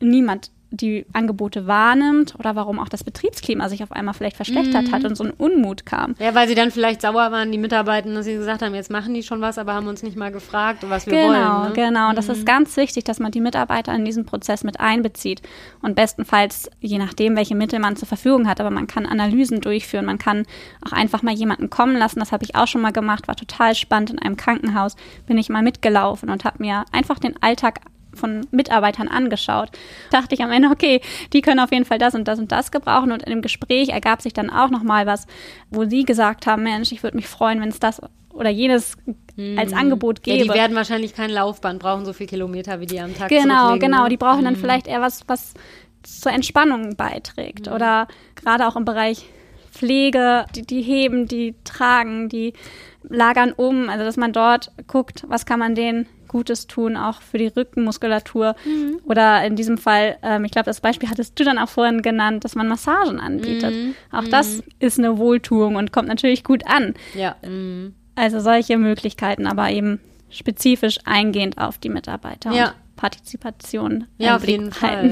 niemand 0.00 0.50
die 0.70 1.04
Angebote 1.12 1.66
wahrnimmt 1.66 2.34
oder 2.38 2.54
warum 2.54 2.78
auch 2.78 2.88
das 2.88 3.02
Betriebsklima 3.02 3.68
sich 3.68 3.82
auf 3.82 3.90
einmal 3.90 4.14
vielleicht 4.14 4.36
verschlechtert 4.36 4.88
mhm. 4.88 4.92
hat 4.92 5.04
und 5.04 5.16
so 5.16 5.24
ein 5.24 5.30
Unmut 5.30 5.84
kam. 5.84 6.14
Ja, 6.18 6.34
weil 6.34 6.46
sie 6.48 6.54
dann 6.54 6.70
vielleicht 6.70 7.02
sauer 7.02 7.32
waren, 7.32 7.50
die 7.50 7.58
Mitarbeiter, 7.58 8.12
dass 8.12 8.24
sie 8.24 8.34
gesagt 8.34 8.62
haben, 8.62 8.74
jetzt 8.74 8.90
machen 8.90 9.12
die 9.12 9.22
schon 9.22 9.40
was, 9.40 9.58
aber 9.58 9.74
haben 9.74 9.88
uns 9.88 10.02
nicht 10.02 10.16
mal 10.16 10.30
gefragt, 10.30 10.84
was 10.88 11.06
wir 11.06 11.12
genau, 11.12 11.28
wollen. 11.28 11.34
Genau, 11.34 11.64
ne? 11.64 11.72
genau. 11.72 12.10
Mhm. 12.10 12.16
Das 12.16 12.28
ist 12.28 12.46
ganz 12.46 12.76
wichtig, 12.76 13.04
dass 13.04 13.18
man 13.18 13.32
die 13.32 13.40
Mitarbeiter 13.40 13.92
in 13.94 14.04
diesen 14.04 14.26
Prozess 14.26 14.62
mit 14.62 14.78
einbezieht 14.78 15.42
und 15.82 15.96
bestenfalls, 15.96 16.70
je 16.80 16.98
nachdem, 16.98 17.36
welche 17.36 17.56
Mittel 17.56 17.80
man 17.80 17.96
zur 17.96 18.06
Verfügung 18.06 18.48
hat, 18.48 18.60
aber 18.60 18.70
man 18.70 18.86
kann 18.86 19.06
Analysen 19.06 19.60
durchführen, 19.60 20.06
man 20.06 20.18
kann 20.18 20.44
auch 20.86 20.92
einfach 20.92 21.22
mal 21.22 21.34
jemanden 21.34 21.68
kommen 21.70 21.96
lassen. 21.96 22.20
Das 22.20 22.30
habe 22.30 22.44
ich 22.44 22.54
auch 22.54 22.68
schon 22.68 22.80
mal 22.80 22.92
gemacht, 22.92 23.26
war 23.26 23.36
total 23.36 23.74
spannend 23.74 24.10
in 24.10 24.18
einem 24.20 24.36
Krankenhaus, 24.36 24.94
bin 25.26 25.36
ich 25.36 25.48
mal 25.48 25.62
mitgelaufen 25.62 26.30
und 26.30 26.44
habe 26.44 26.58
mir 26.60 26.84
einfach 26.92 27.18
den 27.18 27.42
Alltag 27.42 27.80
von 28.20 28.46
Mitarbeitern 28.50 29.08
angeschaut. 29.08 29.70
Dachte 30.10 30.34
ich 30.34 30.42
am 30.42 30.52
Ende, 30.52 30.68
okay, 30.68 31.00
die 31.32 31.40
können 31.40 31.60
auf 31.60 31.72
jeden 31.72 31.84
Fall 31.84 31.98
das 31.98 32.14
und 32.14 32.28
das 32.28 32.38
und 32.38 32.52
das 32.52 32.70
gebrauchen. 32.70 33.12
Und 33.12 33.22
in 33.22 33.30
dem 33.30 33.42
Gespräch 33.42 33.88
ergab 33.88 34.22
sich 34.22 34.32
dann 34.32 34.50
auch 34.50 34.70
nochmal 34.70 35.06
was, 35.06 35.26
wo 35.70 35.84
sie 35.84 36.04
gesagt 36.04 36.46
haben, 36.46 36.62
Mensch, 36.62 36.92
ich 36.92 37.02
würde 37.02 37.16
mich 37.16 37.26
freuen, 37.26 37.60
wenn 37.60 37.70
es 37.70 37.80
das 37.80 38.00
oder 38.32 38.50
jenes 38.50 38.96
hm. 39.36 39.58
als 39.58 39.72
Angebot 39.72 40.22
gäbe. 40.22 40.38
Ja, 40.38 40.44
die 40.44 40.58
werden 40.58 40.76
wahrscheinlich 40.76 41.14
kein 41.14 41.30
Laufband 41.30 41.80
brauchen, 41.80 42.04
so 42.04 42.12
viel 42.12 42.26
Kilometer, 42.26 42.80
wie 42.80 42.86
die 42.86 43.00
am 43.00 43.14
Tag 43.16 43.28
Genau, 43.28 43.76
genau. 43.78 44.04
Ne? 44.04 44.10
Die 44.10 44.16
brauchen 44.16 44.44
dann 44.44 44.56
vielleicht 44.56 44.86
eher 44.86 45.00
was, 45.00 45.22
was 45.26 45.54
zur 46.02 46.32
Entspannung 46.32 46.96
beiträgt. 46.96 47.66
Hm. 47.66 47.74
Oder 47.74 48.08
gerade 48.36 48.66
auch 48.68 48.76
im 48.76 48.84
Bereich 48.84 49.26
Pflege, 49.70 50.46
die, 50.54 50.62
die 50.62 50.82
heben, 50.82 51.26
die 51.26 51.54
tragen, 51.64 52.28
die 52.28 52.52
lagern 53.02 53.52
um. 53.52 53.88
Also 53.88 54.04
dass 54.04 54.16
man 54.16 54.32
dort 54.32 54.72
guckt, 54.86 55.24
was 55.28 55.46
kann 55.46 55.58
man 55.58 55.74
denen 55.74 56.06
Gutes 56.30 56.68
tun, 56.68 56.96
auch 56.96 57.20
für 57.20 57.38
die 57.38 57.48
Rückenmuskulatur. 57.48 58.54
Mhm. 58.64 59.00
Oder 59.04 59.44
in 59.44 59.56
diesem 59.56 59.78
Fall, 59.78 60.16
ähm, 60.22 60.44
ich 60.44 60.52
glaube, 60.52 60.66
das 60.66 60.80
Beispiel 60.80 61.10
hattest 61.10 61.38
du 61.38 61.44
dann 61.44 61.58
auch 61.58 61.68
vorhin 61.68 62.02
genannt, 62.02 62.44
dass 62.44 62.54
man 62.54 62.68
Massagen 62.68 63.18
anbietet. 63.18 63.74
Mhm. 63.74 63.94
Auch 64.12 64.22
mhm. 64.22 64.30
das 64.30 64.62
ist 64.78 64.98
eine 64.98 65.18
Wohltuung 65.18 65.74
und 65.74 65.92
kommt 65.92 66.08
natürlich 66.08 66.44
gut 66.44 66.62
an. 66.66 66.94
Ja. 67.14 67.34
Mhm. 67.42 67.94
Also 68.14 68.38
solche 68.38 68.78
Möglichkeiten, 68.78 69.46
aber 69.46 69.70
eben 69.70 70.00
spezifisch 70.30 70.98
eingehend 71.04 71.58
auf 71.58 71.78
die 71.78 71.88
Mitarbeiter. 71.88 72.52
Ja. 72.52 72.74
Partizipation. 73.00 74.06
Ja, 74.18 74.36
auf 74.36 74.46
jeden 74.46 74.72
Fall. 74.72 75.10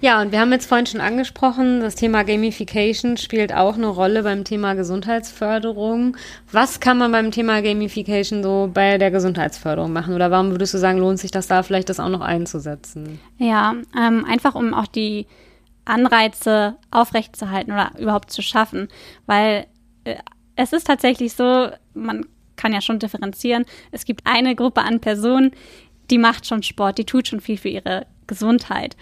ja, 0.00 0.20
und 0.20 0.32
wir 0.32 0.40
haben 0.40 0.50
jetzt 0.50 0.66
vorhin 0.66 0.86
schon 0.86 1.00
angesprochen, 1.00 1.78
das 1.78 1.94
Thema 1.94 2.24
Gamification 2.24 3.16
spielt 3.16 3.54
auch 3.54 3.76
eine 3.76 3.86
Rolle 3.86 4.24
beim 4.24 4.42
Thema 4.42 4.74
Gesundheitsförderung. 4.74 6.16
Was 6.50 6.80
kann 6.80 6.98
man 6.98 7.12
beim 7.12 7.30
Thema 7.30 7.62
Gamification 7.62 8.42
so 8.42 8.68
bei 8.74 8.98
der 8.98 9.12
Gesundheitsförderung 9.12 9.92
machen? 9.92 10.14
Oder 10.14 10.32
warum 10.32 10.50
würdest 10.50 10.74
du 10.74 10.78
sagen, 10.78 10.98
lohnt 10.98 11.20
sich 11.20 11.30
das 11.30 11.46
da 11.46 11.62
vielleicht 11.62 11.90
das 11.90 12.00
auch 12.00 12.08
noch 12.08 12.22
einzusetzen? 12.22 13.20
Ja, 13.38 13.76
ähm, 13.96 14.24
einfach 14.24 14.56
um 14.56 14.74
auch 14.74 14.88
die 14.88 15.28
Anreize 15.84 16.76
aufrechtzuerhalten 16.90 17.70
oder 17.70 17.92
überhaupt 18.00 18.32
zu 18.32 18.42
schaffen. 18.42 18.88
Weil 19.26 19.66
äh, 20.02 20.16
es 20.56 20.72
ist 20.72 20.88
tatsächlich 20.88 21.34
so, 21.34 21.68
man 21.94 22.26
kann 22.56 22.72
ja 22.72 22.80
schon 22.80 22.98
differenzieren. 22.98 23.64
Es 23.92 24.04
gibt 24.04 24.22
eine 24.24 24.56
Gruppe 24.56 24.82
an 24.82 25.00
Personen, 25.00 25.52
die 26.10 26.18
macht 26.18 26.46
schon 26.46 26.62
Sport, 26.62 26.98
die 26.98 27.04
tut 27.04 27.28
schon 27.28 27.40
viel 27.40 27.56
für 27.56 27.68
ihre 27.68 28.06
Gesundheit. 28.26 28.96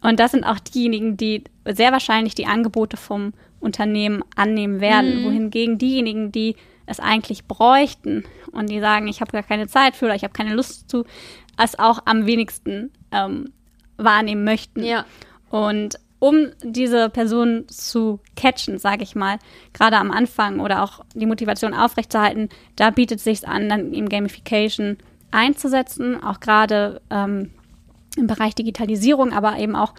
Und 0.00 0.20
das 0.20 0.32
sind 0.32 0.44
auch 0.44 0.58
diejenigen, 0.58 1.16
die 1.16 1.44
sehr 1.64 1.92
wahrscheinlich 1.92 2.34
die 2.34 2.46
Angebote 2.46 2.96
vom 2.96 3.32
Unternehmen 3.60 4.22
annehmen 4.36 4.80
werden, 4.80 5.20
mhm. 5.20 5.24
wohingegen 5.24 5.78
diejenigen, 5.78 6.30
die 6.30 6.56
es 6.86 7.00
eigentlich 7.00 7.46
bräuchten 7.46 8.24
und 8.52 8.68
die 8.68 8.80
sagen, 8.80 9.08
ich 9.08 9.20
habe 9.20 9.32
gar 9.32 9.42
keine 9.42 9.66
Zeit 9.66 9.96
für 9.96 10.04
oder 10.04 10.14
ich 10.14 10.22
habe 10.22 10.34
keine 10.34 10.54
Lust 10.54 10.90
zu, 10.90 11.04
es 11.62 11.78
auch 11.78 12.00
am 12.04 12.26
wenigsten 12.26 12.90
ähm, 13.10 13.52
wahrnehmen 13.96 14.44
möchten. 14.44 14.84
Ja. 14.84 15.06
Und 15.48 15.98
um 16.18 16.48
diese 16.62 17.10
Person 17.10 17.66
zu 17.68 18.20
catchen, 18.36 18.78
sage 18.78 19.02
ich 19.02 19.14
mal, 19.14 19.38
gerade 19.72 19.96
am 19.96 20.10
Anfang 20.10 20.60
oder 20.60 20.82
auch 20.82 21.04
die 21.14 21.26
Motivation 21.26 21.74
aufrechtzuerhalten, 21.74 22.48
da 22.76 22.90
bietet 22.90 23.18
es 23.18 23.24
sich 23.24 23.46
an, 23.46 23.68
dann 23.68 23.92
eben 23.92 24.08
Gamification 24.08 24.96
einzusetzen, 25.34 26.22
auch 26.22 26.40
gerade 26.40 27.00
ähm, 27.10 27.50
im 28.16 28.26
Bereich 28.26 28.54
Digitalisierung, 28.54 29.32
aber 29.32 29.58
eben 29.58 29.76
auch 29.76 29.94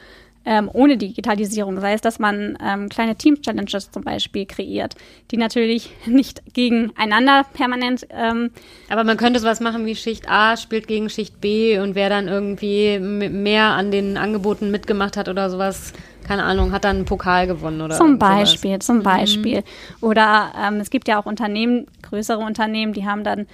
ähm, 0.45 0.69
ohne 0.71 0.97
Digitalisierung, 0.97 1.79
sei 1.79 1.93
es, 1.93 2.01
dass 2.01 2.19
man 2.19 2.57
ähm, 2.63 2.87
kleine 2.89 3.15
Team-Challenges 3.15 3.89
zum 3.91 4.03
Beispiel 4.03 4.45
kreiert, 4.45 4.95
die 5.31 5.37
natürlich 5.37 5.89
nicht 6.05 6.43
gegeneinander 6.53 7.45
permanent. 7.53 8.07
Ähm, 8.11 8.51
Aber 8.89 9.03
man 9.03 9.17
könnte 9.17 9.39
sowas 9.39 9.59
machen 9.59 9.85
wie 9.85 9.95
Schicht 9.95 10.29
A 10.29 10.55
spielt 10.55 10.87
gegen 10.87 11.09
Schicht 11.09 11.41
B 11.41 11.79
und 11.79 11.95
wer 11.95 12.09
dann 12.09 12.27
irgendwie 12.27 12.99
mehr 12.99 13.69
an 13.71 13.89
den 13.89 14.17
Angeboten 14.17 14.69
mitgemacht 14.69 15.17
hat 15.17 15.29
oder 15.29 15.49
sowas, 15.49 15.93
keine 16.27 16.43
Ahnung, 16.43 16.71
hat 16.71 16.83
dann 16.83 16.97
einen 16.97 17.05
Pokal 17.05 17.47
gewonnen 17.47 17.81
oder 17.81 17.97
Zum 17.97 18.19
Beispiel, 18.19 18.71
sowas. 18.71 18.85
zum 18.85 18.97
mhm. 18.97 19.03
Beispiel. 19.03 19.57
Mhm. 19.57 19.63
Oder 20.01 20.51
ähm, 20.63 20.79
es 20.79 20.91
gibt 20.91 21.07
ja 21.07 21.19
auch 21.19 21.25
Unternehmen, 21.25 21.87
größere 22.03 22.39
Unternehmen, 22.39 22.93
die 22.93 23.05
haben 23.05 23.23
dann 23.23 23.47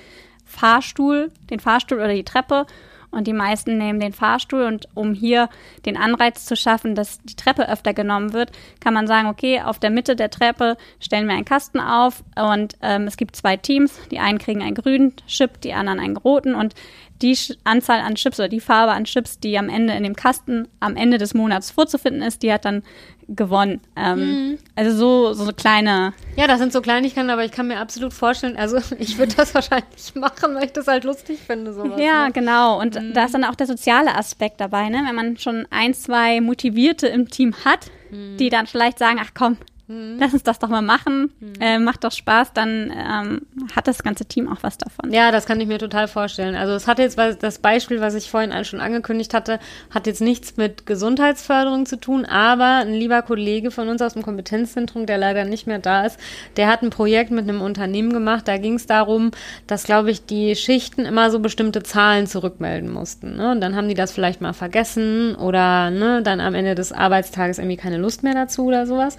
Fahrstuhl, 0.45 1.31
den 1.49 1.59
Fahrstuhl 1.59 1.99
oder 1.99 2.13
die 2.13 2.23
Treppe 2.23 2.65
und 3.11 3.27
die 3.27 3.33
meisten 3.33 3.77
nehmen 3.77 3.99
den 3.99 4.13
Fahrstuhl. 4.13 4.63
Und 4.63 4.87
um 4.93 5.13
hier 5.13 5.49
den 5.85 5.97
Anreiz 5.97 6.45
zu 6.45 6.55
schaffen, 6.55 6.95
dass 6.95 7.19
die 7.21 7.35
Treppe 7.35 7.69
öfter 7.69 7.93
genommen 7.93 8.33
wird, 8.33 8.51
kann 8.79 8.93
man 8.93 9.07
sagen, 9.07 9.27
okay, 9.27 9.61
auf 9.61 9.79
der 9.79 9.89
Mitte 9.89 10.15
der 10.15 10.29
Treppe 10.29 10.77
stellen 10.99 11.27
wir 11.27 11.35
einen 11.35 11.45
Kasten 11.45 11.79
auf 11.79 12.23
und 12.35 12.77
ähm, 12.81 13.07
es 13.07 13.17
gibt 13.17 13.35
zwei 13.35 13.57
Teams. 13.57 13.99
Die 14.09 14.19
einen 14.19 14.39
kriegen 14.39 14.61
einen 14.61 14.75
grünen 14.75 15.13
Chip, 15.27 15.61
die 15.61 15.73
anderen 15.73 15.99
einen 15.99 16.17
roten 16.17 16.55
und 16.55 16.73
die 17.21 17.37
Anzahl 17.63 17.99
an 17.99 18.15
Chips 18.15 18.39
oder 18.39 18.49
die 18.49 18.59
Farbe 18.59 18.91
an 18.91 19.05
Chips, 19.05 19.39
die 19.39 19.57
am 19.57 19.69
Ende 19.69 19.93
in 19.93 20.03
dem 20.03 20.15
Kasten 20.15 20.67
am 20.79 20.95
Ende 20.95 21.17
des 21.17 21.33
Monats 21.33 21.71
vorzufinden 21.71 22.21
ist, 22.21 22.43
die 22.43 22.51
hat 22.51 22.65
dann 22.65 22.83
gewonnen. 23.27 23.81
Ähm, 23.95 24.19
mhm. 24.19 24.57
Also 24.75 24.97
so, 24.97 25.33
so 25.33 25.51
kleine. 25.53 26.13
Ja, 26.35 26.47
das 26.47 26.59
sind 26.59 26.73
so 26.73 26.81
Kleinigkeiten, 26.81 27.29
aber 27.29 27.45
ich 27.45 27.51
kann 27.51 27.67
mir 27.67 27.79
absolut 27.79 28.13
vorstellen, 28.13 28.57
also 28.57 28.77
ich 28.99 29.17
würde 29.17 29.35
das 29.35 29.53
wahrscheinlich 29.53 30.15
machen, 30.15 30.55
weil 30.55 30.65
ich 30.65 30.73
das 30.73 30.87
halt 30.87 31.03
lustig 31.03 31.39
finde. 31.39 31.73
Sowas, 31.73 31.99
ja, 31.99 32.27
ne? 32.27 32.31
genau. 32.33 32.79
Und 32.79 32.95
mhm. 32.95 33.13
da 33.13 33.25
ist 33.25 33.33
dann 33.33 33.43
auch 33.43 33.55
der 33.55 33.67
soziale 33.67 34.15
Aspekt 34.15 34.59
dabei, 34.59 34.89
ne? 34.89 35.03
Wenn 35.05 35.15
man 35.15 35.37
schon 35.37 35.67
ein, 35.69 35.93
zwei 35.93 36.41
Motivierte 36.41 37.07
im 37.07 37.29
Team 37.29 37.53
hat, 37.63 37.91
mhm. 38.09 38.37
die 38.37 38.49
dann 38.49 38.67
vielleicht 38.67 38.99
sagen, 38.99 39.19
ach 39.21 39.31
komm, 39.33 39.57
Mhm. 39.91 40.17
Lass 40.19 40.33
uns 40.33 40.43
das 40.43 40.59
doch 40.59 40.69
mal 40.69 40.81
machen. 40.81 41.31
Mhm. 41.39 41.53
Äh, 41.59 41.79
macht 41.79 42.03
doch 42.03 42.11
Spaß, 42.11 42.53
dann 42.53 42.91
ähm, 42.95 43.41
hat 43.75 43.87
das 43.87 44.03
ganze 44.03 44.25
Team 44.25 44.47
auch 44.47 44.59
was 44.61 44.77
davon. 44.77 45.11
Ja, 45.11 45.31
das 45.31 45.45
kann 45.45 45.59
ich 45.59 45.67
mir 45.67 45.77
total 45.77 46.07
vorstellen. 46.07 46.55
Also 46.55 46.73
es 46.73 46.87
hat 46.87 46.99
jetzt, 46.99 47.17
das 47.17 47.59
Beispiel, 47.59 47.99
was 47.99 48.15
ich 48.15 48.29
vorhin 48.29 48.51
schon 48.63 48.79
angekündigt 48.79 49.33
hatte, 49.33 49.59
hat 49.89 50.07
jetzt 50.07 50.21
nichts 50.21 50.55
mit 50.57 50.85
Gesundheitsförderung 50.85 51.85
zu 51.85 51.99
tun, 51.99 52.25
aber 52.25 52.77
ein 52.77 52.93
lieber 52.93 53.21
Kollege 53.21 53.71
von 53.71 53.89
uns 53.89 54.01
aus 54.01 54.13
dem 54.13 54.21
Kompetenzzentrum, 54.21 55.05
der 55.05 55.17
leider 55.17 55.43
nicht 55.45 55.67
mehr 55.67 55.79
da 55.79 56.05
ist, 56.05 56.17
der 56.55 56.67
hat 56.67 56.81
ein 56.81 56.89
Projekt 56.89 57.31
mit 57.31 57.47
einem 57.49 57.61
Unternehmen 57.61 58.13
gemacht. 58.13 58.47
Da 58.47 58.57
ging 58.57 58.75
es 58.75 58.85
darum, 58.85 59.31
dass, 59.67 59.83
glaube 59.83 60.11
ich, 60.11 60.25
die 60.25 60.55
Schichten 60.55 61.05
immer 61.05 61.31
so 61.31 61.39
bestimmte 61.39 61.83
Zahlen 61.83 62.27
zurückmelden 62.27 62.89
mussten. 62.91 63.35
Ne? 63.35 63.51
Und 63.51 63.61
dann 63.61 63.75
haben 63.75 63.89
die 63.89 63.95
das 63.95 64.11
vielleicht 64.11 64.41
mal 64.41 64.53
vergessen 64.53 65.35
oder 65.35 65.89
ne, 65.89 66.21
dann 66.23 66.39
am 66.39 66.55
Ende 66.55 66.75
des 66.75 66.93
Arbeitstages 66.93 67.57
irgendwie 67.57 67.77
keine 67.77 67.97
Lust 67.97 68.23
mehr 68.23 68.33
dazu 68.33 68.65
oder 68.65 68.85
sowas. 68.85 69.17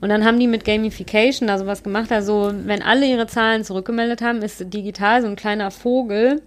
Und 0.00 0.09
dann 0.10 0.24
haben 0.24 0.38
die 0.38 0.46
mit 0.46 0.64
Gamification 0.64 1.46
da 1.46 1.58
sowas 1.58 1.82
gemacht. 1.82 2.12
Also, 2.12 2.52
wenn 2.64 2.82
alle 2.82 3.06
ihre 3.06 3.26
Zahlen 3.26 3.64
zurückgemeldet 3.64 4.22
haben, 4.22 4.42
ist 4.42 4.72
digital 4.72 5.22
so 5.22 5.28
ein 5.28 5.36
kleiner 5.36 5.70
Vogel 5.70 6.42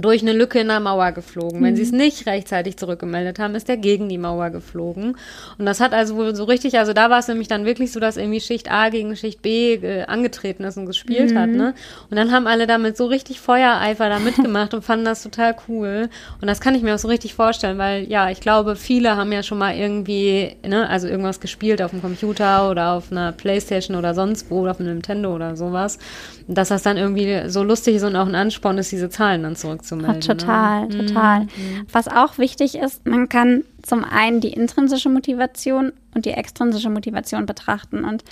durch 0.00 0.22
eine 0.22 0.32
Lücke 0.32 0.60
in 0.60 0.68
der 0.68 0.80
Mauer 0.80 1.12
geflogen. 1.12 1.60
Mhm. 1.60 1.64
Wenn 1.64 1.76
sie 1.76 1.82
es 1.82 1.92
nicht 1.92 2.26
rechtzeitig 2.26 2.76
zurückgemeldet 2.76 3.38
haben, 3.38 3.54
ist 3.54 3.68
der 3.68 3.76
gegen 3.76 4.08
die 4.08 4.18
Mauer 4.18 4.50
geflogen. 4.50 5.16
Und 5.58 5.66
das 5.66 5.80
hat 5.80 5.92
also 5.92 6.16
wohl 6.16 6.34
so 6.34 6.44
richtig, 6.44 6.78
also 6.78 6.92
da 6.92 7.10
war 7.10 7.18
es 7.18 7.28
nämlich 7.28 7.48
dann 7.48 7.64
wirklich 7.64 7.92
so, 7.92 8.00
dass 8.00 8.16
irgendwie 8.16 8.40
Schicht 8.40 8.70
A 8.70 8.88
gegen 8.88 9.16
Schicht 9.16 9.42
B 9.42 9.74
äh, 9.74 10.04
angetreten 10.04 10.64
ist 10.64 10.76
und 10.76 10.86
gespielt 10.86 11.32
mhm. 11.32 11.38
hat, 11.38 11.50
ne? 11.50 11.74
Und 12.10 12.16
dann 12.16 12.32
haben 12.32 12.46
alle 12.46 12.66
damit 12.66 12.96
so 12.96 13.06
richtig 13.06 13.40
Feuereifer 13.40 14.08
da 14.08 14.18
mitgemacht 14.18 14.74
und 14.74 14.82
fanden 14.84 15.04
das 15.04 15.22
total 15.22 15.54
cool. 15.68 16.08
Und 16.40 16.48
das 16.48 16.60
kann 16.60 16.74
ich 16.74 16.82
mir 16.82 16.94
auch 16.94 16.98
so 16.98 17.08
richtig 17.08 17.34
vorstellen, 17.34 17.78
weil 17.78 18.04
ja, 18.04 18.30
ich 18.30 18.40
glaube, 18.40 18.76
viele 18.76 19.16
haben 19.16 19.32
ja 19.32 19.42
schon 19.42 19.58
mal 19.58 19.74
irgendwie, 19.74 20.56
ne, 20.66 20.88
also 20.88 21.08
irgendwas 21.08 21.40
gespielt 21.40 21.82
auf 21.82 21.90
dem 21.90 22.00
Computer 22.00 22.70
oder 22.70 22.92
auf 22.92 23.10
einer 23.10 23.32
Playstation 23.32 23.96
oder 23.96 24.14
sonst 24.14 24.50
wo, 24.50 24.60
oder 24.60 24.72
auf 24.72 24.80
einem 24.80 24.94
Nintendo 24.94 25.34
oder 25.34 25.56
sowas. 25.56 25.98
Dass 26.46 26.68
das 26.68 26.82
dann 26.82 26.96
irgendwie 26.96 27.48
so 27.48 27.62
lustig 27.62 27.96
ist 27.96 28.04
und 28.04 28.16
auch 28.16 28.26
ein 28.26 28.34
Ansporn 28.34 28.78
ist, 28.78 28.92
diese 28.92 29.10
Zahlen 29.10 29.42
dann 29.42 29.56
zurückzumelden 29.88 30.22
zurückzumelden. 30.22 30.38
Total, 30.38 30.86
ne? 30.86 31.06
total. 31.06 31.40
Mhm. 31.42 31.86
Was 31.92 32.08
auch 32.08 32.38
wichtig 32.38 32.76
ist, 32.76 33.06
man 33.06 33.28
kann 33.28 33.64
zum 33.82 34.04
einen 34.04 34.40
die 34.40 34.52
intrinsische 34.52 35.08
Motivation 35.08 35.92
und 36.14 36.24
die 36.24 36.30
extrinsische 36.30 36.90
Motivation 36.90 37.46
betrachten. 37.46 38.04
Und 38.04 38.24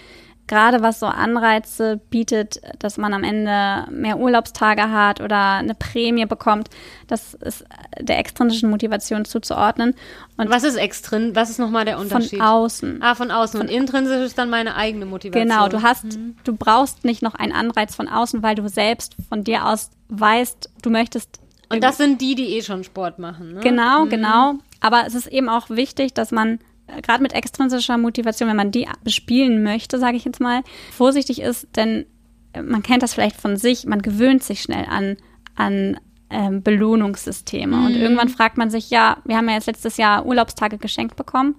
gerade 0.46 0.82
was 0.82 1.00
so 1.00 1.06
Anreize 1.06 2.00
bietet, 2.10 2.60
dass 2.78 2.98
man 2.98 3.12
am 3.14 3.24
Ende 3.24 3.84
mehr 3.90 4.18
Urlaubstage 4.18 4.90
hat 4.90 5.20
oder 5.20 5.54
eine 5.54 5.74
Prämie 5.74 6.26
bekommt, 6.26 6.68
das 7.06 7.34
ist 7.34 7.64
der 8.00 8.18
extrinsischen 8.18 8.70
Motivation 8.70 9.24
zuzuordnen. 9.24 9.94
Und 10.36 10.50
was 10.50 10.64
ist 10.64 10.76
extrin? 10.76 11.34
Was 11.34 11.50
ist 11.50 11.58
nochmal 11.58 11.84
der 11.84 11.98
Unterschied? 11.98 12.38
Von 12.38 12.46
außen. 12.46 13.02
Ah, 13.02 13.14
von 13.14 13.30
außen. 13.30 13.58
Von 13.58 13.68
und 13.68 13.74
intrinsisch 13.74 14.24
ist 14.24 14.38
dann 14.38 14.50
meine 14.50 14.76
eigene 14.76 15.06
Motivation. 15.06 15.48
Genau, 15.48 15.68
du 15.68 15.82
hast, 15.82 16.04
mhm. 16.04 16.36
du 16.44 16.54
brauchst 16.54 17.04
nicht 17.04 17.22
noch 17.22 17.34
einen 17.34 17.52
Anreiz 17.52 17.94
von 17.94 18.08
außen, 18.08 18.42
weil 18.42 18.54
du 18.54 18.68
selbst 18.68 19.16
von 19.28 19.42
dir 19.42 19.66
aus 19.66 19.90
weißt, 20.08 20.70
du 20.82 20.90
möchtest 20.90 21.40
und 21.68 21.82
das 21.82 21.96
sind 21.96 22.20
die, 22.20 22.34
die 22.34 22.56
eh 22.56 22.62
schon 22.62 22.84
Sport 22.84 23.18
machen. 23.18 23.54
Ne? 23.54 23.60
Genau, 23.60 24.04
mhm. 24.04 24.10
genau. 24.10 24.54
Aber 24.80 25.04
es 25.06 25.14
ist 25.14 25.26
eben 25.26 25.48
auch 25.48 25.70
wichtig, 25.70 26.14
dass 26.14 26.30
man 26.30 26.58
äh, 26.86 27.00
gerade 27.02 27.22
mit 27.22 27.32
extrinsischer 27.32 27.98
Motivation, 27.98 28.48
wenn 28.48 28.56
man 28.56 28.70
die 28.70 28.86
bespielen 29.02 29.62
möchte, 29.62 29.98
sage 29.98 30.16
ich 30.16 30.24
jetzt 30.24 30.40
mal, 30.40 30.62
vorsichtig 30.92 31.40
ist, 31.40 31.68
denn 31.76 32.06
äh, 32.52 32.62
man 32.62 32.82
kennt 32.82 33.02
das 33.02 33.14
vielleicht 33.14 33.40
von 33.40 33.56
sich, 33.56 33.86
man 33.86 34.02
gewöhnt 34.02 34.42
sich 34.42 34.62
schnell 34.62 34.86
an, 34.88 35.16
an 35.54 35.98
ähm, 36.30 36.62
Belohnungssysteme. 36.62 37.76
Mhm. 37.76 37.86
Und 37.86 37.96
irgendwann 37.96 38.28
fragt 38.28 38.58
man 38.58 38.70
sich, 38.70 38.90
ja, 38.90 39.18
wir 39.24 39.36
haben 39.36 39.48
ja 39.48 39.54
jetzt 39.54 39.66
letztes 39.66 39.96
Jahr 39.96 40.26
Urlaubstage 40.26 40.78
geschenkt 40.78 41.16
bekommen. 41.16 41.56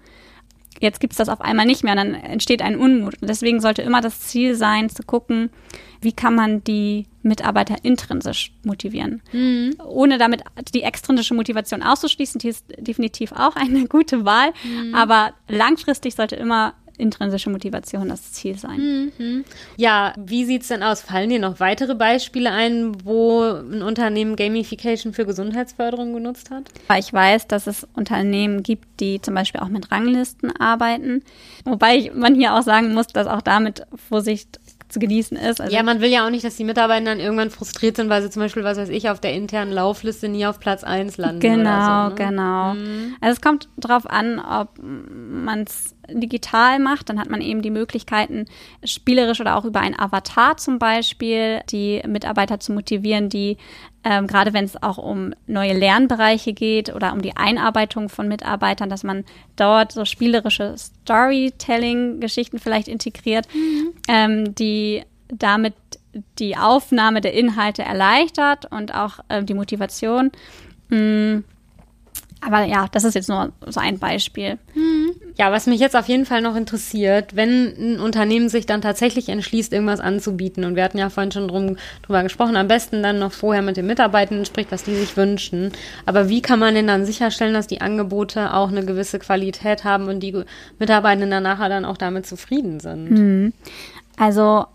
Jetzt 0.80 1.00
gibt 1.00 1.14
es 1.14 1.18
das 1.18 1.30
auf 1.30 1.42
einmal 1.42 1.66
nicht 1.66 1.84
mehr, 1.84 1.96
dann 1.96 2.14
entsteht 2.14 2.62
ein 2.62 2.78
Unmut. 2.78 3.22
Und 3.22 3.30
deswegen 3.30 3.60
sollte 3.62 3.82
immer 3.82 4.02
das 4.02 4.20
Ziel 4.22 4.56
sein, 4.56 4.90
zu 4.90 5.04
gucken, 5.04 5.50
wie 6.02 6.12
kann 6.12 6.36
man 6.36 6.64
die 6.64 7.08
Mitarbeiter 7.24 7.76
intrinsisch 7.84 8.54
motivieren. 8.64 9.22
Mhm. 9.32 9.76
Ohne 9.86 10.18
damit 10.18 10.44
die 10.74 10.84
extrinsische 10.84 11.34
Motivation 11.34 11.82
auszuschließen, 11.84 12.40
die 12.40 12.50
ist 12.50 12.66
definitiv 12.78 13.32
auch 13.32 13.56
eine 13.56 13.86
gute 13.88 14.26
Wahl. 14.26 14.54
Mhm. 14.64 14.94
Aber 14.94 15.34
langfristig 15.48 16.16
sollte 16.16 16.36
immer 16.36 16.74
intrinsische 16.98 17.50
Motivation 17.50 18.10
das 18.10 18.32
Ziel 18.32 18.58
sein. 18.58 19.12
Mhm. 19.18 19.46
Ja, 19.76 20.14
wie 20.18 20.46
sieht 20.46 20.64
es 20.64 20.70
denn 20.70 20.84
aus? 20.84 21.02
Fallen 21.02 21.30
dir 21.30 21.40
noch 21.40 21.60
weitere 21.60 21.96
Beispiele 21.96 22.52
ein, 22.52 23.06
wo 23.06 23.42
ein 23.42 23.82
Unternehmen 23.82 24.36
Gamification 24.36 25.14
für 25.14 25.26
Gesundheitsförderung 25.26 26.14
genutzt 26.14 26.50
hat? 26.52 26.64
Ich 26.98 27.14
weiß, 27.14 27.48
dass 27.48 27.68
es 27.68 27.88
Unternehmen 27.94 28.64
gibt, 28.64 29.00
die 29.00 29.22
zum 29.22 29.34
Beispiel 29.34 29.62
auch 29.62 29.70
mit 29.70 29.92
Ranglisten 29.92 30.56
arbeiten. 30.56 31.24
Wobei 31.66 32.12
man 32.14 32.36
hier 32.36 32.56
auch 32.56 32.64
sagen 32.64 32.94
muss, 32.94 33.08
dass 33.08 33.28
auch 33.28 33.42
damit 33.42 33.84
Vorsicht 34.10 34.60
zu 34.90 35.00
genießen 35.00 35.38
ist. 35.38 35.60
Also 35.60 35.76
ja, 35.76 35.84
man 35.84 36.02
will 36.02 36.10
ja 36.10 36.26
auch 36.26 36.30
nicht, 36.30 36.46
dass 36.46 36.56
die 36.56 36.64
Mitarbeiter 36.64 37.06
dann 37.06 37.20
irgendwann 37.20 37.50
frustriert 37.50 37.98
sind, 37.98 38.10
weil 38.10 38.22
sie 38.22 38.30
zum 38.30 38.42
Beispiel, 38.42 38.64
was 38.64 38.78
weiß 38.78 38.90
ich, 38.90 39.10
auf 39.10 39.20
der 39.20 39.34
internen 39.34 39.72
Laufliste 39.72 40.30
nie 40.30 40.46
auf 40.46 40.60
Platz 40.60 40.84
1 40.84 41.18
landen. 41.18 41.42
Genau, 41.42 42.10
so, 42.10 42.10
ne? 42.10 42.16
genau. 42.16 42.74
Mhm. 42.74 43.16
Also 43.20 43.34
es 43.34 43.42
kommt 43.42 43.68
darauf 43.78 44.10
an, 44.10 44.40
ob 44.40 44.70
man 44.82 45.64
es 45.64 45.96
digital 46.10 46.80
macht, 46.80 47.10
dann 47.10 47.20
hat 47.20 47.30
man 47.30 47.42
eben 47.42 47.62
die 47.62 47.70
Möglichkeiten, 47.70 48.46
spielerisch 48.84 49.40
oder 49.40 49.56
auch 49.56 49.66
über 49.66 49.80
ein 49.80 49.98
Avatar 49.98 50.58
zum 50.58 50.80
Beispiel, 50.80 51.62
die 51.70 52.02
Mitarbeiter 52.08 52.60
zu 52.60 52.74
motivieren, 52.74 53.30
die 53.30 53.58
ähm, 54.04 54.28
gerade 54.28 54.54
wenn 54.54 54.66
es 54.66 54.82
auch 54.82 54.98
um 54.98 55.34
neue 55.48 55.74
Lernbereiche 55.74 56.54
geht 56.54 56.94
oder 56.94 57.14
um 57.14 57.22
die 57.22 57.36
Einarbeitung 57.36 58.10
von 58.10 58.28
Mitarbeitern, 58.28 58.90
dass 58.90 59.04
man 59.04 59.26
dort 59.56 59.92
so 59.92 60.06
spielerische 60.06 60.76
Storytelling-Geschichten 60.78 62.60
vielleicht 62.60 62.88
integriert, 62.88 63.48
mhm. 63.54 63.94
ähm, 64.08 64.56
die 64.56 65.04
damit 65.28 65.74
die 66.40 66.56
Aufnahme 66.56 67.20
der 67.20 67.34
Inhalte 67.34 67.84
erleichtert 67.84 68.72
und 68.72 68.96
auch 68.96 69.20
äh, 69.28 69.44
die 69.44 69.54
Motivation. 69.54 70.32
Mhm 70.90 71.44
aber 72.42 72.66
ja, 72.66 72.88
das 72.92 73.04
ist 73.04 73.16
jetzt 73.16 73.30
nur 73.30 73.52
so 73.66 73.80
ein 73.80 74.00
Beispiel. 74.00 74.58
Hm. 74.74 74.97
Ja, 75.38 75.52
was 75.52 75.68
mich 75.68 75.80
jetzt 75.80 75.96
auf 75.96 76.08
jeden 76.08 76.26
Fall 76.26 76.42
noch 76.42 76.56
interessiert, 76.56 77.36
wenn 77.36 77.74
ein 77.78 78.00
Unternehmen 78.00 78.50
sich 78.50 78.66
dann 78.66 78.82
tatsächlich 78.82 79.30
entschließt, 79.30 79.72
irgendwas 79.72 80.00
anzubieten, 80.00 80.66
und 80.66 80.76
wir 80.76 80.84
hatten 80.84 80.98
ja 80.98 81.10
vorhin 81.10 81.32
schon 81.32 81.48
drum, 81.48 81.78
drüber 82.02 82.24
gesprochen, 82.24 82.56
am 82.56 82.68
besten 82.68 83.04
dann 83.04 83.20
noch 83.20 83.32
vorher 83.32 83.62
mit 83.62 83.78
den 83.78 83.86
Mitarbeitenden 83.86 84.46
spricht, 84.46 84.72
was 84.72 84.84
die 84.84 84.96
sich 84.96 85.16
wünschen. 85.16 85.72
Aber 86.08 86.28
wie 86.28 86.42
kann 86.42 86.58
man 86.58 86.74
denn 86.74 86.88
dann 86.88 87.06
sicherstellen, 87.06 87.54
dass 87.54 87.68
die 87.68 87.82
Angebote 87.82 88.52
auch 88.54 88.70
eine 88.70 88.84
gewisse 88.84 89.20
Qualität 89.20 89.84
haben 89.84 90.08
und 90.08 90.22
die 90.22 90.44
Mitarbeitenden 90.80 91.30
dann 91.30 91.44
nachher 91.44 91.70
dann 91.70 91.86
auch 91.86 91.98
damit 91.98 92.26
zufrieden 92.26 92.80
sind? 92.80 93.10
Hm. 93.10 93.54
Also 94.18 94.66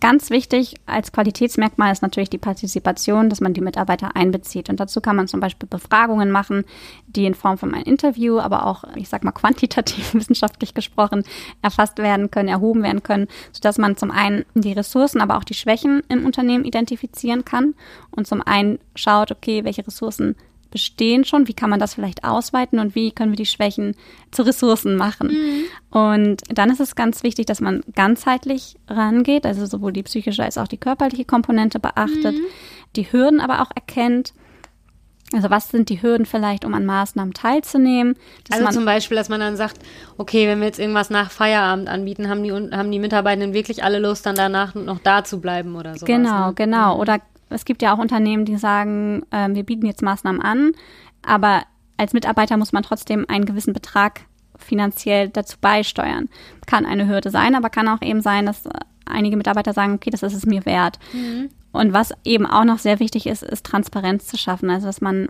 Ganz 0.00 0.30
wichtig 0.30 0.76
als 0.86 1.12
Qualitätsmerkmal 1.12 1.92
ist 1.92 2.02
natürlich 2.02 2.30
die 2.30 2.38
Partizipation, 2.38 3.28
dass 3.28 3.40
man 3.40 3.52
die 3.52 3.60
Mitarbeiter 3.60 4.14
einbezieht. 4.14 4.68
Und 4.68 4.78
dazu 4.80 5.00
kann 5.00 5.16
man 5.16 5.28
zum 5.28 5.40
Beispiel 5.40 5.68
Befragungen 5.68 6.30
machen, 6.30 6.64
die 7.06 7.26
in 7.26 7.34
Form 7.34 7.58
von 7.58 7.74
einem 7.74 7.84
Interview, 7.84 8.38
aber 8.38 8.66
auch, 8.66 8.84
ich 8.94 9.08
sag 9.08 9.24
mal, 9.24 9.32
quantitativ 9.32 10.14
wissenschaftlich 10.14 10.74
gesprochen 10.74 11.24
erfasst 11.62 11.98
werden 11.98 12.30
können, 12.30 12.48
erhoben 12.48 12.82
werden 12.82 13.02
können, 13.02 13.26
sodass 13.52 13.78
man 13.78 13.96
zum 13.96 14.10
einen 14.10 14.44
die 14.54 14.72
Ressourcen, 14.72 15.20
aber 15.20 15.36
auch 15.36 15.44
die 15.44 15.54
Schwächen 15.54 16.02
im 16.08 16.24
Unternehmen 16.24 16.64
identifizieren 16.64 17.44
kann 17.44 17.74
und 18.10 18.26
zum 18.26 18.40
einen 18.40 18.78
schaut, 18.94 19.32
okay, 19.32 19.64
welche 19.64 19.86
Ressourcen 19.86 20.36
bestehen 20.72 21.24
schon, 21.24 21.46
wie 21.46 21.54
kann 21.54 21.70
man 21.70 21.78
das 21.78 21.94
vielleicht 21.94 22.24
ausweiten 22.24 22.80
und 22.80 22.96
wie 22.96 23.12
können 23.12 23.30
wir 23.30 23.36
die 23.36 23.46
Schwächen 23.46 23.94
zu 24.32 24.42
Ressourcen 24.42 24.96
machen. 24.96 25.28
Mhm. 25.28 25.96
Und 25.96 26.42
dann 26.48 26.70
ist 26.70 26.80
es 26.80 26.96
ganz 26.96 27.22
wichtig, 27.22 27.46
dass 27.46 27.60
man 27.60 27.82
ganzheitlich 27.94 28.76
rangeht, 28.88 29.46
also 29.46 29.66
sowohl 29.66 29.92
die 29.92 30.02
psychische 30.02 30.42
als 30.42 30.58
auch 30.58 30.68
die 30.68 30.78
körperliche 30.78 31.24
Komponente 31.24 31.78
beachtet, 31.78 32.34
mhm. 32.34 32.44
die 32.96 33.12
Hürden 33.12 33.40
aber 33.40 33.62
auch 33.62 33.70
erkennt 33.74 34.32
also 35.34 35.50
was 35.50 35.70
sind 35.70 35.88
die 35.88 36.02
Hürden 36.02 36.26
vielleicht, 36.26 36.64
um 36.64 36.74
an 36.74 36.84
Maßnahmen 36.84 37.32
teilzunehmen? 37.32 38.16
also 38.50 38.68
zum 38.68 38.84
Beispiel, 38.84 39.16
dass 39.16 39.28
man 39.28 39.40
dann 39.40 39.56
sagt, 39.56 39.78
okay, 40.18 40.46
wenn 40.46 40.60
wir 40.60 40.66
jetzt 40.66 40.78
irgendwas 40.78 41.10
nach 41.10 41.30
Feierabend 41.30 41.88
anbieten, 41.88 42.28
haben 42.28 42.42
die, 42.42 42.52
haben 42.52 42.90
die 42.90 42.98
Mitarbeitenden 42.98 43.54
wirklich 43.54 43.82
alle 43.82 43.98
Lust, 43.98 44.26
dann 44.26 44.36
danach 44.36 44.74
noch 44.74 44.98
da 44.98 45.24
zu 45.24 45.40
bleiben 45.40 45.76
oder 45.76 45.96
so. 45.96 46.06
Genau, 46.06 46.48
ne? 46.48 46.54
genau. 46.54 46.94
Mhm. 46.94 47.00
Oder 47.00 47.18
es 47.52 47.64
gibt 47.64 47.82
ja 47.82 47.94
auch 47.94 47.98
Unternehmen, 47.98 48.44
die 48.44 48.56
sagen, 48.56 49.22
äh, 49.30 49.48
wir 49.52 49.62
bieten 49.62 49.86
jetzt 49.86 50.02
Maßnahmen 50.02 50.40
an, 50.40 50.72
aber 51.22 51.62
als 51.96 52.12
Mitarbeiter 52.12 52.56
muss 52.56 52.72
man 52.72 52.82
trotzdem 52.82 53.26
einen 53.28 53.44
gewissen 53.44 53.72
Betrag 53.72 54.22
finanziell 54.56 55.28
dazu 55.28 55.56
beisteuern. 55.60 56.28
Kann 56.66 56.86
eine 56.86 57.08
Hürde 57.08 57.30
sein, 57.30 57.54
aber 57.54 57.70
kann 57.70 57.88
auch 57.88 58.02
eben 58.02 58.20
sein, 58.20 58.46
dass 58.46 58.64
einige 59.06 59.36
Mitarbeiter 59.36 59.72
sagen, 59.72 59.94
okay, 59.94 60.10
das 60.10 60.22
ist 60.22 60.34
es 60.34 60.46
mir 60.46 60.64
wert. 60.66 60.98
Mhm. 61.12 61.50
Und 61.72 61.92
was 61.92 62.12
eben 62.24 62.46
auch 62.46 62.64
noch 62.64 62.78
sehr 62.78 63.00
wichtig 63.00 63.26
ist, 63.26 63.42
ist 63.42 63.64
Transparenz 63.64 64.26
zu 64.26 64.36
schaffen. 64.36 64.70
Also, 64.70 64.86
dass 64.86 65.00
man 65.00 65.28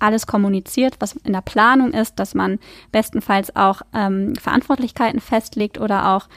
alles 0.00 0.26
kommuniziert, 0.26 0.96
was 1.00 1.14
in 1.24 1.32
der 1.32 1.40
Planung 1.40 1.92
ist, 1.92 2.18
dass 2.18 2.34
man 2.34 2.58
bestenfalls 2.92 3.54
auch 3.56 3.82
ähm, 3.92 4.34
Verantwortlichkeiten 4.36 5.20
festlegt 5.20 5.78
oder 5.80 6.08
auch 6.14 6.28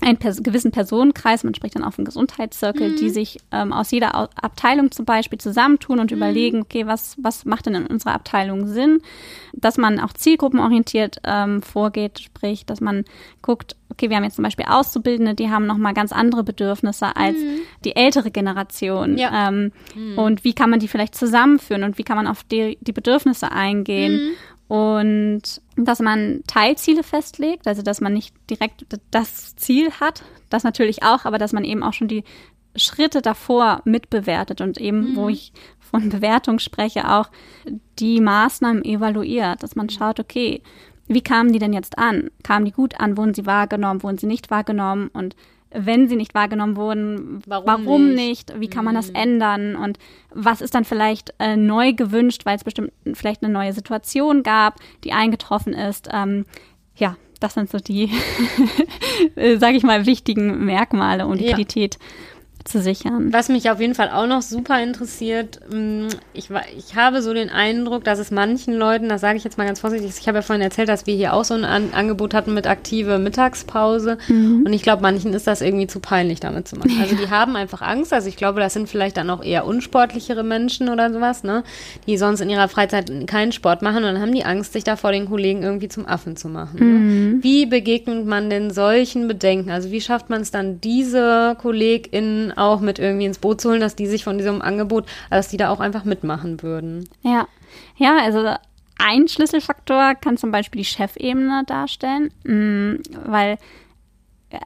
einen 0.00 0.18
pers 0.18 0.42
gewissen 0.42 0.70
Personenkreis, 0.70 1.44
man 1.44 1.54
spricht 1.54 1.76
dann 1.76 1.84
auf 1.84 1.98
einen 1.98 2.04
Gesundheitszirkel, 2.04 2.90
mhm. 2.90 2.96
die 2.96 3.10
sich 3.10 3.38
ähm, 3.52 3.72
aus 3.72 3.90
jeder 3.90 4.14
Abteilung 4.14 4.90
zum 4.90 5.04
Beispiel 5.04 5.38
zusammentun 5.38 5.98
und 5.98 6.10
mhm. 6.10 6.16
überlegen, 6.16 6.62
okay, 6.62 6.86
was, 6.86 7.16
was 7.20 7.44
macht 7.44 7.66
denn 7.66 7.74
in 7.74 7.86
unserer 7.86 8.14
Abteilung 8.14 8.66
Sinn? 8.66 9.02
Dass 9.52 9.76
man 9.76 10.00
auch 10.00 10.12
zielgruppenorientiert 10.12 11.18
ähm, 11.24 11.62
vorgeht, 11.62 12.20
sprich, 12.20 12.64
dass 12.64 12.80
man 12.80 13.04
guckt, 13.42 13.76
okay, 13.90 14.08
wir 14.08 14.16
haben 14.16 14.24
jetzt 14.24 14.36
zum 14.36 14.44
Beispiel 14.44 14.66
Auszubildende, 14.68 15.34
die 15.34 15.50
haben 15.50 15.66
nochmal 15.66 15.94
ganz 15.94 16.12
andere 16.12 16.44
Bedürfnisse 16.44 17.16
als 17.16 17.36
mhm. 17.36 17.60
die 17.84 17.96
ältere 17.96 18.30
Generation. 18.30 19.18
Ja. 19.18 19.48
Ähm, 19.48 19.72
mhm. 19.94 20.18
Und 20.18 20.44
wie 20.44 20.54
kann 20.54 20.70
man 20.70 20.80
die 20.80 20.88
vielleicht 20.88 21.14
zusammenführen 21.14 21.84
und 21.84 21.98
wie 21.98 22.04
kann 22.04 22.16
man 22.16 22.26
auf 22.26 22.44
die, 22.44 22.78
die 22.80 22.92
Bedürfnisse 22.92 23.52
eingehen? 23.52 24.36
Und 24.70 25.42
dass 25.74 25.98
man 25.98 26.44
Teilziele 26.46 27.02
festlegt, 27.02 27.66
also 27.66 27.82
dass 27.82 28.00
man 28.00 28.12
nicht 28.12 28.36
direkt 28.48 28.86
das 29.10 29.56
Ziel 29.56 29.90
hat, 29.98 30.22
das 30.48 30.62
natürlich 30.62 31.02
auch, 31.02 31.24
aber 31.24 31.38
dass 31.38 31.52
man 31.52 31.64
eben 31.64 31.82
auch 31.82 31.92
schon 31.92 32.06
die 32.06 32.22
Schritte 32.76 33.20
davor 33.20 33.82
mitbewertet 33.84 34.60
und 34.60 34.78
eben, 34.78 35.10
mhm. 35.10 35.16
wo 35.16 35.28
ich 35.28 35.52
von 35.80 36.08
Bewertung 36.08 36.60
spreche, 36.60 37.10
auch 37.10 37.30
die 37.98 38.20
Maßnahmen 38.20 38.84
evaluiert, 38.84 39.60
dass 39.64 39.74
man 39.74 39.90
schaut, 39.90 40.20
okay, 40.20 40.62
wie 41.08 41.22
kamen 41.22 41.52
die 41.52 41.58
denn 41.58 41.72
jetzt 41.72 41.98
an? 41.98 42.30
Kamen 42.44 42.64
die 42.64 42.70
gut 42.70 43.00
an? 43.00 43.16
Wurden 43.16 43.34
sie 43.34 43.46
wahrgenommen? 43.46 44.04
Wurden 44.04 44.18
sie 44.18 44.28
nicht 44.28 44.52
wahrgenommen? 44.52 45.08
Und 45.12 45.34
wenn 45.72 46.08
sie 46.08 46.16
nicht 46.16 46.34
wahrgenommen 46.34 46.76
wurden, 46.76 47.42
warum, 47.46 47.66
warum 47.66 48.08
nicht? 48.14 48.50
nicht? 48.50 48.60
Wie 48.60 48.68
kann 48.68 48.84
man 48.84 48.94
das 48.94 49.08
mhm. 49.08 49.14
ändern? 49.16 49.76
Und 49.76 49.98
was 50.30 50.60
ist 50.60 50.74
dann 50.74 50.84
vielleicht 50.84 51.34
äh, 51.38 51.56
neu 51.56 51.92
gewünscht, 51.92 52.42
weil 52.44 52.56
es 52.56 52.64
bestimmt 52.64 52.92
vielleicht 53.14 53.42
eine 53.42 53.52
neue 53.52 53.72
Situation 53.72 54.42
gab, 54.42 54.76
die 55.04 55.12
eingetroffen 55.12 55.72
ist? 55.72 56.08
Ähm, 56.12 56.44
ja, 56.96 57.16
das 57.38 57.54
sind 57.54 57.70
so 57.70 57.78
die, 57.78 58.10
äh, 59.36 59.56
sage 59.58 59.76
ich 59.76 59.82
mal, 59.82 60.06
wichtigen 60.06 60.64
Merkmale 60.64 61.26
und 61.26 61.40
Liquidität. 61.40 61.94
Ja 61.94 62.06
zu 62.70 62.80
sichern. 62.80 63.32
Was 63.32 63.48
mich 63.48 63.70
auf 63.70 63.80
jeden 63.80 63.94
Fall 63.94 64.10
auch 64.10 64.26
noch 64.26 64.42
super 64.42 64.82
interessiert, 64.82 65.60
mm, 65.70 66.08
ich, 66.32 66.48
ich 66.76 66.96
habe 66.96 67.22
so 67.22 67.34
den 67.34 67.50
Eindruck, 67.50 68.04
dass 68.04 68.18
es 68.18 68.30
manchen 68.30 68.74
Leuten, 68.74 69.08
das 69.08 69.20
sage 69.20 69.36
ich 69.36 69.44
jetzt 69.44 69.58
mal 69.58 69.66
ganz 69.66 69.80
vorsichtig, 69.80 70.12
ich 70.18 70.28
habe 70.28 70.38
ja 70.38 70.42
vorhin 70.42 70.62
erzählt, 70.62 70.88
dass 70.88 71.06
wir 71.06 71.14
hier 71.14 71.34
auch 71.34 71.44
so 71.44 71.54
ein 71.54 71.64
An 71.64 71.90
Angebot 71.92 72.34
hatten 72.34 72.54
mit 72.54 72.66
aktive 72.66 73.18
Mittagspause 73.18 74.18
mhm. 74.28 74.64
und 74.66 74.72
ich 74.72 74.82
glaube, 74.82 75.02
manchen 75.02 75.34
ist 75.34 75.46
das 75.46 75.60
irgendwie 75.60 75.86
zu 75.86 76.00
peinlich 76.00 76.40
damit 76.40 76.68
zu 76.68 76.76
machen. 76.76 76.90
Also 77.00 77.16
die 77.16 77.30
haben 77.30 77.56
einfach 77.56 77.80
Angst, 77.80 78.12
also 78.12 78.28
ich 78.28 78.36
glaube, 78.36 78.60
das 78.60 78.74
sind 78.74 78.88
vielleicht 78.88 79.16
dann 79.16 79.30
auch 79.30 79.42
eher 79.42 79.64
unsportlichere 79.64 80.44
Menschen 80.44 80.90
oder 80.90 81.10
sowas, 81.12 81.44
ne, 81.44 81.64
die 82.06 82.18
sonst 82.18 82.40
in 82.40 82.50
ihrer 82.50 82.68
Freizeit 82.68 83.10
keinen 83.26 83.52
Sport 83.52 83.80
machen 83.80 83.98
und 83.98 84.04
dann 84.04 84.20
haben 84.20 84.34
die 84.34 84.44
Angst, 84.44 84.74
sich 84.74 84.84
da 84.84 84.96
vor 84.96 85.12
den 85.12 85.26
Kollegen 85.26 85.62
irgendwie 85.62 85.88
zum 85.88 86.06
Affen 86.06 86.36
zu 86.36 86.48
machen. 86.48 86.78
Ne? 86.78 86.84
Mhm. 86.84 87.42
Wie 87.42 87.66
begegnet 87.66 88.26
man 88.26 88.50
denn 88.50 88.70
solchen 88.70 89.28
Bedenken? 89.28 89.70
Also 89.70 89.90
wie 89.90 90.00
schafft 90.00 90.30
man 90.30 90.42
es 90.42 90.50
dann, 90.50 90.80
diese 90.80 91.56
KollegInnen 91.58 92.52
auch 92.60 92.80
mit 92.80 92.98
irgendwie 92.98 93.26
ins 93.26 93.38
Boot 93.38 93.60
zu 93.60 93.70
holen, 93.70 93.80
dass 93.80 93.96
die 93.96 94.06
sich 94.06 94.24
von 94.24 94.38
diesem 94.38 94.62
Angebot, 94.62 95.06
dass 95.30 95.48
die 95.48 95.56
da 95.56 95.70
auch 95.70 95.80
einfach 95.80 96.04
mitmachen 96.04 96.62
würden. 96.62 97.08
Ja, 97.22 97.48
ja, 97.96 98.18
also 98.18 98.54
ein 98.98 99.28
Schlüsselfaktor 99.28 100.14
kann 100.14 100.36
zum 100.36 100.50
Beispiel 100.50 100.80
die 100.80 100.88
Chefebene 100.88 101.64
darstellen, 101.66 102.30
mh, 102.44 102.98
weil 103.24 103.58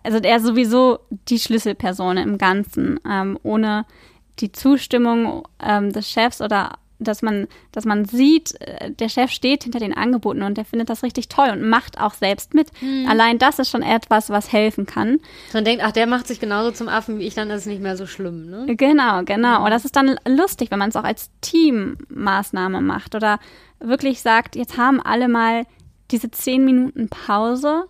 also 0.03 0.19
er 0.19 0.41
sowieso 0.41 1.01
die 1.29 1.39
Schlüsselperson 1.39 2.17
im 2.17 2.39
Ganzen. 2.39 2.99
Ähm, 3.09 3.39
ohne 3.43 3.85
die 4.41 4.51
Zustimmung 4.51 5.47
ähm, 5.63 5.93
des 5.93 6.11
Chefs 6.11 6.41
oder 6.41 6.79
dass 6.99 7.23
man, 7.23 7.49
dass 7.73 7.85
man 7.85 8.05
sieht, 8.05 8.61
äh, 8.61 8.91
der 8.91 9.09
Chef 9.09 9.31
steht 9.31 9.65
hinter 9.65 9.79
den 9.79 9.95
Angeboten 9.95 10.43
und 10.43 10.57
der 10.57 10.65
findet 10.65 10.89
das 10.89 11.03
richtig 11.03 11.29
toll 11.29 11.51
und 11.51 11.69
macht 11.69 12.01
auch 12.01 12.15
selbst 12.15 12.55
mit. 12.55 12.71
Mhm. 12.81 13.07
Allein 13.09 13.39
das 13.39 13.59
ist 13.59 13.71
schon 13.71 13.83
etwas, 13.83 14.31
was 14.31 14.53
helfen 14.53 14.87
kann. 14.87 15.19
Man 15.53 15.65
denkt, 15.65 15.83
ach, 15.85 15.93
der 15.93 16.07
macht 16.07 16.27
sich 16.27 16.41
genauso 16.41 16.71
zum 16.71 16.89
Affen 16.89 17.19
wie 17.19 17.27
ich, 17.27 17.35
dann 17.35 17.51
ist 17.51 17.63
es 17.63 17.67
nicht 17.67 17.83
mehr 17.83 17.97
so 17.97 18.07
schlimm, 18.07 18.49
ne? 18.49 18.77
Genau, 18.77 19.23
genau. 19.25 19.65
Und 19.65 19.71
das 19.71 19.85
ist 19.85 19.97
dann 19.97 20.17
lustig, 20.27 20.71
wenn 20.71 20.79
man 20.79 20.91
es 20.91 20.97
auch 20.97 21.05
als 21.05 21.31
Teammaßnahme 21.41 22.81
macht 22.81 23.15
oder 23.15 23.39
wirklich 23.81 24.21
sagt, 24.21 24.57
jetzt 24.57 24.77
haben 24.77 25.01
alle 25.01 25.29
mal 25.29 25.65
diese 26.11 26.31
zehn 26.31 26.65
Minuten 26.65 27.09
Pause 27.09 27.85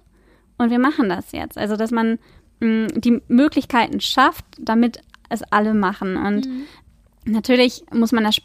und 0.59 0.71
wir 0.71 0.79
machen 0.79 1.09
das 1.09 1.33
jetzt. 1.33 1.59
Also, 1.59 1.77
dass 1.77 1.91
man 1.91 2.19
mh, 2.61 2.69
mm, 2.69 3.01
die 3.01 3.23
Möglichkeiten 3.29 4.01
schafft, 4.01 4.45
damit 4.59 5.01
es 5.29 5.43
alle 5.43 5.75
machen. 5.75 6.17
Und 6.17 6.47
mhm. 6.47 6.63
natürlich 7.25 7.85
muss 7.93 8.13
man 8.13 8.25
das 8.25 8.37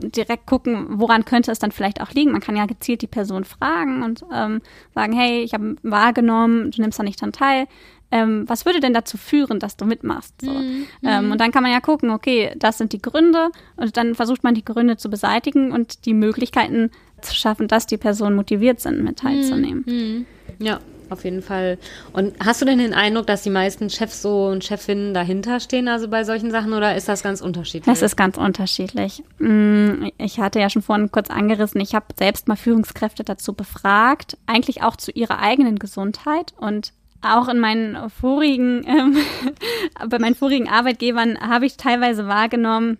direkt 0.00 0.46
gucken, 0.46 0.86
woran 1.00 1.24
könnte 1.24 1.50
es 1.50 1.58
dann 1.58 1.72
vielleicht 1.72 2.00
auch 2.00 2.10
liegen. 2.10 2.32
Man 2.32 2.40
kann 2.40 2.56
ja 2.56 2.66
gezielt 2.66 3.02
die 3.02 3.06
Person 3.06 3.44
fragen 3.44 4.02
und 4.02 4.24
ähm, 4.32 4.60
sagen, 4.94 5.12
hey, 5.12 5.42
ich 5.42 5.54
habe 5.54 5.76
wahrgenommen, 5.82 6.70
du 6.70 6.80
nimmst 6.80 6.98
da 6.98 7.02
nicht 7.02 7.20
dran 7.20 7.32
teil. 7.32 7.66
Ähm, 8.12 8.44
was 8.48 8.64
würde 8.64 8.78
denn 8.78 8.94
dazu 8.94 9.16
führen, 9.16 9.58
dass 9.58 9.76
du 9.76 9.84
mitmachst? 9.84 10.34
So. 10.40 10.52
Mhm. 10.52 10.86
Ähm, 11.02 11.32
und 11.32 11.40
dann 11.40 11.50
kann 11.50 11.62
man 11.62 11.72
ja 11.72 11.80
gucken, 11.80 12.10
okay, 12.10 12.52
das 12.56 12.78
sind 12.78 12.92
die 12.92 13.02
Gründe 13.02 13.50
und 13.76 13.96
dann 13.96 14.14
versucht 14.14 14.44
man 14.44 14.54
die 14.54 14.64
Gründe 14.64 14.96
zu 14.96 15.10
beseitigen 15.10 15.72
und 15.72 16.06
die 16.06 16.14
Möglichkeiten 16.14 16.90
zu 17.20 17.34
schaffen, 17.34 17.66
dass 17.66 17.86
die 17.86 17.96
Personen 17.96 18.36
motiviert 18.36 18.80
sind, 18.80 19.02
mit 19.02 19.18
teilzunehmen. 19.18 19.84
Mhm. 19.86 19.94
mhm. 19.94 20.26
Ja, 20.58 20.80
auf 21.10 21.24
jeden 21.24 21.42
Fall. 21.42 21.78
Und 22.12 22.34
hast 22.44 22.60
du 22.60 22.64
denn 22.64 22.78
den 22.78 22.94
Eindruck, 22.94 23.26
dass 23.26 23.42
die 23.42 23.50
meisten 23.50 23.90
Chefs 23.90 24.22
so 24.22 24.46
und 24.46 24.64
Chefinnen 24.64 25.14
dahinter 25.14 25.60
stehen, 25.60 25.88
also 25.88 26.08
bei 26.08 26.24
solchen 26.24 26.50
Sachen, 26.50 26.72
oder 26.72 26.96
ist 26.96 27.08
das 27.08 27.22
ganz 27.22 27.40
unterschiedlich? 27.40 27.92
Es 27.92 28.02
ist 28.02 28.16
ganz 28.16 28.36
unterschiedlich. 28.36 29.22
Mm, 29.38 30.08
ich 30.18 30.38
hatte 30.38 30.60
ja 30.60 30.70
schon 30.70 30.82
vorhin 30.82 31.10
kurz 31.10 31.30
angerissen, 31.30 31.80
ich 31.80 31.94
habe 31.94 32.06
selbst 32.18 32.48
mal 32.48 32.56
Führungskräfte 32.56 33.24
dazu 33.24 33.52
befragt, 33.52 34.36
eigentlich 34.46 34.82
auch 34.82 34.96
zu 34.96 35.10
ihrer 35.12 35.38
eigenen 35.40 35.78
Gesundheit 35.78 36.54
und 36.56 36.92
auch 37.22 37.48
in 37.48 37.58
meinen 37.58 38.10
vorigen, 38.10 38.84
ähm, 38.86 39.16
bei 40.08 40.18
meinen 40.18 40.34
vorigen 40.34 40.68
Arbeitgebern 40.68 41.38
habe 41.40 41.66
ich 41.66 41.76
teilweise 41.76 42.28
wahrgenommen, 42.28 42.98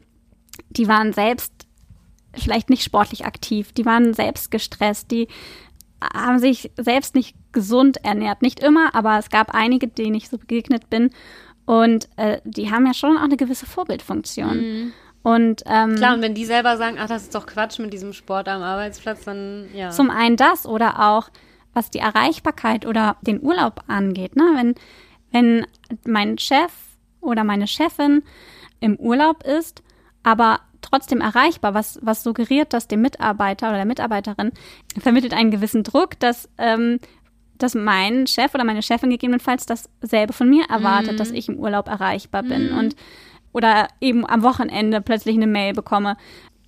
die 0.71 0.89
waren 0.89 1.13
selbst 1.13 1.53
vielleicht 2.35 2.71
nicht 2.71 2.83
sportlich 2.83 3.25
aktiv, 3.25 3.73
die 3.73 3.87
waren 3.87 4.15
selbst 4.15 4.51
gestresst, 4.51 5.11
die 5.11 5.29
haben 6.03 6.39
sich 6.39 6.71
selbst 6.77 7.15
nicht 7.15 7.37
gesund 7.53 7.99
ernährt. 8.05 8.43
Nicht 8.43 8.61
immer, 8.61 8.95
aber 8.95 9.19
es 9.19 9.31
gab 9.31 9.55
einige, 9.55 9.89
denen 9.89 10.15
ich 10.15 10.29
so 10.29 10.39
begegnet 10.39 10.91
bin. 10.91 11.11
Und 11.65 12.09
äh, 12.17 12.41
die 12.45 12.71
haben 12.71 12.87
ja 12.87 12.95
schon 12.95 13.17
auch 13.17 13.23
eine 13.23 13.37
gewisse 13.37 13.67
Vorbildfunktion. 13.67 14.57
Mhm. 14.57 14.93
Und, 15.23 15.65
ähm, 15.67 15.97
Klar, 15.97 16.15
und 16.15 16.23
wenn 16.23 16.35
die 16.35 16.45
selber 16.45 16.77
sagen, 16.77 16.99
ach, 17.01 17.09
das 17.09 17.25
ist 17.25 17.35
doch 17.35 17.47
Quatsch 17.47 17.81
mit 17.81 17.93
diesem 17.93 18.13
Sport 18.13 18.49
am 18.49 18.63
Arbeitsplatz, 18.63 19.25
dann 19.25 19.67
ja. 19.75 19.91
Zum 19.91 20.09
einen 20.09 20.37
das 20.37 20.67
oder 20.67 21.01
auch, 21.01 21.31
was 21.73 21.91
die 21.91 21.99
Erreichbarkeit 21.99 22.87
oder 22.87 23.17
den 23.23 23.43
Urlaub 23.43 23.83
angeht. 23.89 24.37
Ne? 24.37 24.45
Wenn, 24.55 24.75
wenn 25.33 25.67
mein 26.07 26.39
Chef 26.39 26.71
oder 27.21 27.43
meine 27.43 27.67
Chefin 27.67 28.23
im 28.79 28.95
Urlaub 28.97 29.43
ist, 29.43 29.83
aber 30.23 30.61
trotzdem 30.89 31.21
erreichbar, 31.21 31.75
was, 31.75 31.99
was 32.03 32.23
suggeriert 32.23 32.73
dass 32.73 32.89
dem 32.89 33.03
Mitarbeiter 33.03 33.69
oder 33.69 33.77
der 33.77 33.87
Mitarbeiterin, 33.87 34.53
vermittelt 34.99 35.35
einen 35.35 35.51
gewissen 35.51 35.83
Druck, 35.83 36.19
dass, 36.19 36.49
ähm, 36.59 36.99
dass 37.59 37.75
mein 37.75 38.27
Chef 38.27 38.55
oder 38.55 38.65
meine 38.65 38.83
Chefin 38.83 39.11
gegebenenfalls 39.11 39.67
dasselbe 39.67 40.33
von 40.33 40.49
mir 40.49 40.65
erwartet, 40.69 41.15
mhm. 41.15 41.17
dass 41.17 41.31
ich 41.31 41.49
im 41.49 41.59
Urlaub 41.59 41.89
erreichbar 41.89 42.43
bin 42.43 42.73
mhm. 42.73 42.79
und 42.79 42.97
oder 43.53 43.89
eben 44.03 44.29
am 44.29 44.43
Wochenende 44.43 45.01
plötzlich 45.01 45.35
eine 45.35 45.47
Mail 45.47 45.73
bekomme, 45.73 46.19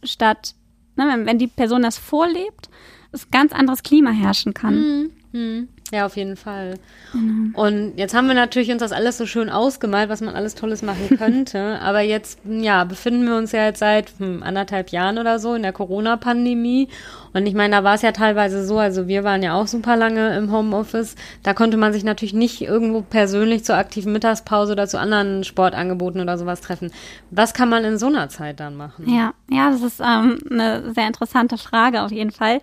statt, 0.02 0.54
ne, 0.96 1.06
wenn, 1.06 1.26
wenn 1.26 1.38
die 1.38 1.46
Person 1.46 1.82
das 1.82 1.98
vorlebt, 1.98 2.70
es 3.12 3.30
ganz 3.30 3.52
anderes 3.52 3.82
Klima 3.82 4.10
herrschen 4.10 4.54
kann. 4.54 4.74
Mhm. 4.74 5.12
Mhm. 5.32 5.68
Ja, 5.90 6.04
auf 6.04 6.16
jeden 6.16 6.36
Fall. 6.36 6.74
Mhm. 7.14 7.54
Und 7.54 7.94
jetzt 7.96 8.14
haben 8.14 8.26
wir 8.26 8.34
natürlich 8.34 8.70
uns 8.70 8.80
das 8.80 8.92
alles 8.92 9.16
so 9.16 9.24
schön 9.24 9.48
ausgemalt, 9.48 10.10
was 10.10 10.20
man 10.20 10.34
alles 10.34 10.54
Tolles 10.54 10.82
machen 10.82 11.08
könnte. 11.18 11.78
Aber 11.80 12.00
jetzt, 12.00 12.40
ja, 12.44 12.84
befinden 12.84 13.26
wir 13.26 13.36
uns 13.36 13.52
ja 13.52 13.64
jetzt 13.64 13.78
seit 13.78 14.12
hm, 14.18 14.42
anderthalb 14.42 14.90
Jahren 14.90 15.16
oder 15.16 15.38
so 15.38 15.54
in 15.54 15.62
der 15.62 15.72
Corona-Pandemie. 15.72 16.88
Und 17.32 17.46
ich 17.46 17.54
meine, 17.54 17.76
da 17.76 17.84
war 17.84 17.94
es 17.94 18.02
ja 18.02 18.12
teilweise 18.12 18.66
so, 18.66 18.78
also 18.78 19.08
wir 19.08 19.24
waren 19.24 19.42
ja 19.42 19.54
auch 19.54 19.66
super 19.66 19.96
lange 19.96 20.36
im 20.36 20.52
Homeoffice. 20.52 21.14
Da 21.42 21.54
konnte 21.54 21.78
man 21.78 21.94
sich 21.94 22.04
natürlich 22.04 22.34
nicht 22.34 22.60
irgendwo 22.60 23.00
persönlich 23.00 23.64
zur 23.64 23.76
aktiven 23.76 24.12
Mittagspause 24.12 24.72
oder 24.72 24.88
zu 24.88 24.98
anderen 24.98 25.42
Sportangeboten 25.42 26.20
oder 26.20 26.36
sowas 26.36 26.60
treffen. 26.60 26.90
Was 27.30 27.54
kann 27.54 27.70
man 27.70 27.84
in 27.84 27.96
so 27.96 28.08
einer 28.08 28.28
Zeit 28.28 28.60
dann 28.60 28.76
machen? 28.76 29.08
Ja, 29.08 29.32
ja, 29.48 29.70
das 29.70 29.82
ist 29.82 30.00
ähm, 30.00 30.38
eine 30.50 30.92
sehr 30.92 31.06
interessante 31.06 31.56
Frage 31.56 32.02
auf 32.02 32.12
jeden 32.12 32.30
Fall. 32.30 32.60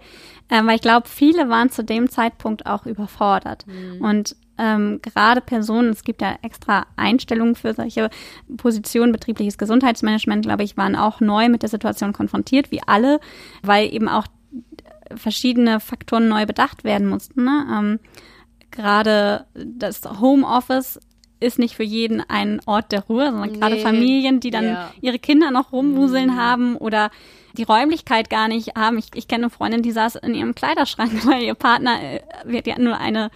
Ähm, 0.50 0.68
weil 0.68 0.76
ich 0.76 0.82
glaube, 0.82 1.08
viele 1.08 1.50
waren 1.50 1.72
zu 1.72 1.84
dem 1.84 2.10
Zeitpunkt 2.10 2.66
auch 2.66 2.86
überfordert. 2.86 3.66
Mhm. 3.68 4.02
Und 4.02 4.36
ähm, 4.58 5.00
gerade 5.02 5.42
Personen, 5.42 5.90
es 5.90 6.04
gibt 6.04 6.22
ja 6.22 6.38
extra 6.42 6.86
Einstellungen 6.96 7.56
für 7.56 7.74
solche 7.74 8.10
Positionen, 8.56 9.12
betriebliches 9.12 9.58
Gesundheitsmanagement, 9.58 10.46
glaube 10.46 10.64
ich, 10.64 10.78
waren 10.78 10.96
auch 10.96 11.20
neu 11.20 11.50
mit 11.50 11.62
der 11.62 11.70
Situation 11.70 12.14
konfrontiert, 12.14 12.72
wie 12.72 12.82
alle, 12.86 13.20
weil 13.64 13.94
eben 13.94 14.08
auch 14.08 14.28
verschiedene 15.16 15.80
Faktoren 15.80 16.28
neu 16.28 16.46
bedacht 16.46 16.84
werden 16.84 17.08
mussten. 17.08 17.44
Ne? 17.44 17.66
Ähm, 17.72 18.00
gerade 18.72 19.46
das 19.54 20.02
Homeoffice 20.20 21.00
ist 21.40 21.60
nicht 21.60 21.76
für 21.76 21.84
jeden 21.84 22.22
ein 22.22 22.62
Ort 22.66 22.92
der 22.92 23.04
Ruhe, 23.04 23.32
sondern 23.32 23.52
nee. 23.52 23.60
gerade 23.60 23.78
Familien, 23.78 24.40
die 24.40 24.52
dann 24.52 24.66
ja. 24.66 24.92
ihre 25.02 25.20
Kinder 25.20 25.52
noch 25.52 25.72
rumwuseln 25.72 26.32
mhm. 26.32 26.38
haben 26.38 26.76
oder 26.78 27.12
die 27.56 27.64
Räumlichkeit 27.64 28.30
gar 28.30 28.48
nicht 28.48 28.76
haben. 28.76 28.98
Ich, 28.98 29.08
ich 29.14 29.28
kenne 29.28 29.46
eine 29.46 29.50
Freundin, 29.50 29.82
die 29.82 29.92
saß 29.92 30.16
in 30.16 30.36
ihrem 30.36 30.56
Kleiderschrank, 30.56 31.12
weil 31.26 31.44
ihr 31.44 31.56
Partner, 31.56 32.00
äh, 32.02 32.62
die 32.62 32.72
hatten 32.72 32.84
nur 32.84 32.98
eine 32.98 33.32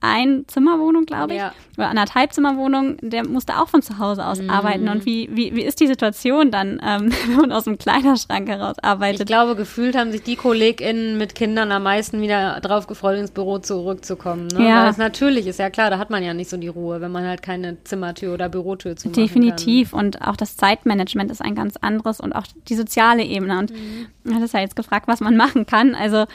Einzimmerwohnung, 0.00 1.06
glaube 1.06 1.32
ich, 1.32 1.40
ja. 1.40 1.52
oder 1.76 1.88
anderthalb 1.88 2.32
Zimmerwohnung, 2.32 2.98
der 3.00 3.26
musste 3.26 3.58
auch 3.58 3.68
von 3.68 3.82
zu 3.82 3.98
Hause 3.98 4.24
aus 4.24 4.40
mhm. 4.40 4.50
arbeiten. 4.50 4.88
Und 4.88 5.06
wie, 5.06 5.28
wie, 5.32 5.56
wie 5.56 5.62
ist 5.62 5.80
die 5.80 5.88
Situation 5.88 6.52
dann, 6.52 6.80
ähm, 6.84 7.10
wenn 7.26 7.36
man 7.36 7.52
aus 7.52 7.64
dem 7.64 7.78
Kleiderschrank 7.78 8.48
heraus 8.48 8.76
arbeitet? 8.80 9.22
Ich 9.22 9.26
glaube, 9.26 9.56
gefühlt 9.56 9.96
haben 9.96 10.12
sich 10.12 10.22
die 10.22 10.36
KollegInnen 10.36 11.18
mit 11.18 11.34
Kindern 11.34 11.72
am 11.72 11.82
meisten 11.82 12.20
wieder 12.20 12.60
drauf 12.60 12.86
gefreut, 12.86 13.18
ins 13.18 13.32
Büro 13.32 13.58
zurückzukommen. 13.58 14.46
Ne? 14.48 14.68
Ja. 14.68 14.84
Weil 14.84 14.90
es 14.90 14.98
natürlich 14.98 15.46
ist, 15.48 15.58
ja 15.58 15.68
klar, 15.68 15.90
da 15.90 15.98
hat 15.98 16.10
man 16.10 16.22
ja 16.22 16.32
nicht 16.32 16.48
so 16.48 16.56
die 16.56 16.68
Ruhe, 16.68 17.00
wenn 17.00 17.10
man 17.10 17.26
halt 17.26 17.42
keine 17.42 17.82
Zimmertür 17.82 18.34
oder 18.34 18.48
Bürotür 18.48 18.94
zu 18.94 19.08
Definitiv. 19.08 19.90
Kann. 19.90 20.00
Und 20.00 20.22
auch 20.22 20.36
das 20.36 20.56
Zeitmanagement 20.56 21.32
ist 21.32 21.42
ein 21.42 21.56
ganz 21.56 21.76
anderes 21.76 22.20
und 22.20 22.32
auch 22.34 22.46
die 22.68 22.76
soziale 22.76 23.24
Ebene. 23.24 23.58
Und 23.58 23.72
mhm. 23.72 24.34
hat 24.34 24.42
es 24.42 24.52
ja 24.52 24.60
jetzt 24.60 24.76
gefragt, 24.76 25.08
was 25.08 25.18
man 25.20 25.36
machen 25.36 25.66
kann. 25.66 25.96
Also 25.96 26.26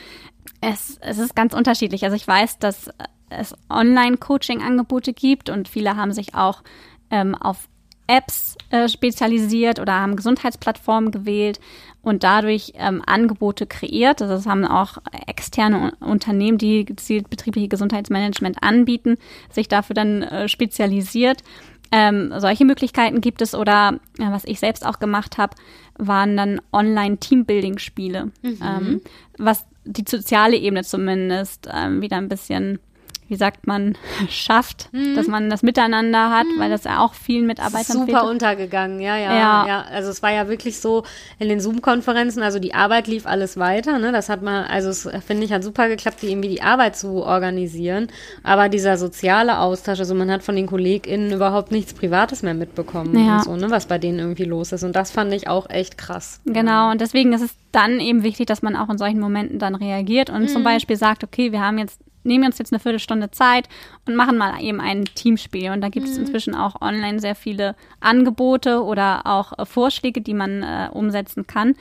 es, 0.59 0.97
es 1.01 1.17
ist 1.17 1.35
ganz 1.35 1.53
unterschiedlich. 1.53 2.03
Also 2.03 2.15
ich 2.15 2.27
weiß, 2.27 2.59
dass 2.59 2.89
es 3.39 3.55
Online-Coaching-Angebote 3.69 5.13
gibt 5.13 5.49
und 5.49 5.67
viele 5.67 5.95
haben 5.95 6.13
sich 6.13 6.35
auch 6.35 6.63
ähm, 7.09 7.35
auf 7.35 7.67
Apps 8.07 8.57
äh, 8.69 8.89
spezialisiert 8.89 9.79
oder 9.79 9.93
haben 9.93 10.15
Gesundheitsplattformen 10.15 11.11
gewählt 11.11 11.59
und 12.01 12.23
dadurch 12.23 12.73
ähm, 12.75 13.01
Angebote 13.05 13.65
kreiert. 13.65 14.21
Also 14.21 14.33
das 14.33 14.45
haben 14.45 14.65
auch 14.65 14.97
externe 15.25 15.93
Unternehmen, 16.01 16.57
die 16.57 16.83
gezielt 16.83 17.29
betriebliche 17.29 17.69
Gesundheitsmanagement 17.69 18.57
anbieten, 18.61 19.17
sich 19.49 19.69
dafür 19.69 19.93
dann 19.93 20.21
äh, 20.23 20.49
spezialisiert. 20.49 21.43
Ähm, 21.91 22.33
solche 22.37 22.65
Möglichkeiten 22.65 23.21
gibt 23.21 23.41
es 23.41 23.55
oder 23.55 23.99
äh, 24.17 24.31
was 24.31 24.45
ich 24.45 24.59
selbst 24.59 24.85
auch 24.85 24.99
gemacht 24.99 25.37
habe, 25.37 25.55
waren 25.97 26.35
dann 26.35 26.59
Online-Teambuilding-Spiele, 26.73 28.31
mhm. 28.41 28.59
ähm, 28.61 29.01
was 29.37 29.65
die 29.85 30.03
soziale 30.07 30.57
Ebene 30.57 30.83
zumindest 30.83 31.69
ähm, 31.71 32.01
wieder 32.01 32.17
ein 32.17 32.29
bisschen 32.29 32.79
wie 33.27 33.35
sagt 33.35 33.67
man, 33.67 33.97
schafft, 34.29 34.89
mhm. 34.91 35.15
dass 35.15 35.27
man 35.27 35.49
das 35.49 35.63
Miteinander 35.63 36.29
hat, 36.29 36.45
mhm. 36.45 36.59
weil 36.59 36.69
das 36.69 36.83
ja 36.83 36.99
auch 36.99 37.13
vielen 37.13 37.47
Mitarbeitern 37.47 37.99
Super 37.99 38.05
fehlte. 38.05 38.29
untergegangen, 38.29 38.99
ja, 38.99 39.17
ja, 39.17 39.33
ja, 39.33 39.67
ja. 39.67 39.85
Also 39.91 40.09
es 40.09 40.21
war 40.21 40.31
ja 40.31 40.47
wirklich 40.47 40.79
so 40.79 41.03
in 41.39 41.49
den 41.49 41.59
Zoom-Konferenzen, 41.59 42.43
also 42.43 42.59
die 42.59 42.73
Arbeit 42.73 43.07
lief 43.07 43.25
alles 43.25 43.57
weiter, 43.57 43.99
ne? 43.99 44.11
Das 44.11 44.29
hat 44.29 44.41
man, 44.41 44.65
also 44.65 44.89
es 44.89 45.09
finde 45.25 45.45
ich 45.45 45.53
hat 45.53 45.63
super 45.63 45.87
geklappt, 45.87 46.21
die 46.21 46.31
irgendwie 46.31 46.49
die 46.49 46.61
Arbeit 46.61 46.95
zu 46.95 47.23
organisieren, 47.23 48.07
aber 48.43 48.69
dieser 48.69 48.97
soziale 48.97 49.59
Austausch, 49.59 49.99
also 49.99 50.15
man 50.15 50.31
hat 50.31 50.43
von 50.43 50.55
den 50.55 50.67
KollegInnen 50.67 51.31
überhaupt 51.31 51.71
nichts 51.71 51.93
Privates 51.93 52.43
mehr 52.43 52.53
mitbekommen 52.53 53.17
ja. 53.25 53.37
und 53.37 53.43
so, 53.43 53.55
ne, 53.55 53.71
was 53.71 53.85
bei 53.85 53.97
denen 53.97 54.19
irgendwie 54.19 54.45
los 54.45 54.71
ist 54.71 54.83
und 54.83 54.95
das 54.95 55.11
fand 55.11 55.33
ich 55.33 55.47
auch 55.47 55.69
echt 55.69 55.97
krass. 55.97 56.41
Genau 56.45 56.91
und 56.91 57.01
deswegen 57.01 57.33
ist 57.33 57.41
es 57.41 57.55
dann 57.71 57.99
eben 57.99 58.23
wichtig, 58.23 58.45
dass 58.47 58.61
man 58.61 58.75
auch 58.75 58.89
in 58.89 58.97
solchen 58.97 59.19
Momenten 59.19 59.59
dann 59.59 59.75
reagiert 59.75 60.29
und 60.29 60.43
mhm. 60.43 60.47
zum 60.47 60.63
Beispiel 60.63 60.95
sagt, 60.95 61.23
okay, 61.23 61.51
wir 61.51 61.61
haben 61.61 61.77
jetzt 61.77 61.99
nehmen 62.23 62.45
uns 62.45 62.57
jetzt 62.57 62.73
eine 62.73 62.79
Viertelstunde 62.79 63.31
Zeit 63.31 63.69
und 64.07 64.15
machen 64.15 64.37
mal 64.37 64.61
eben 64.61 64.79
ein 64.79 65.05
Teamspiel. 65.05 65.71
Und 65.71 65.81
da 65.81 65.89
gibt 65.89 66.07
es 66.07 66.17
mhm. 66.17 66.25
inzwischen 66.25 66.55
auch 66.55 66.81
online 66.81 67.19
sehr 67.19 67.35
viele 67.35 67.75
Angebote 67.99 68.83
oder 68.83 69.25
auch 69.25 69.57
äh, 69.57 69.65
Vorschläge, 69.65 70.21
die 70.21 70.33
man 70.33 70.63
äh, 70.63 70.89
umsetzen 70.91 71.47
kann. 71.47 71.75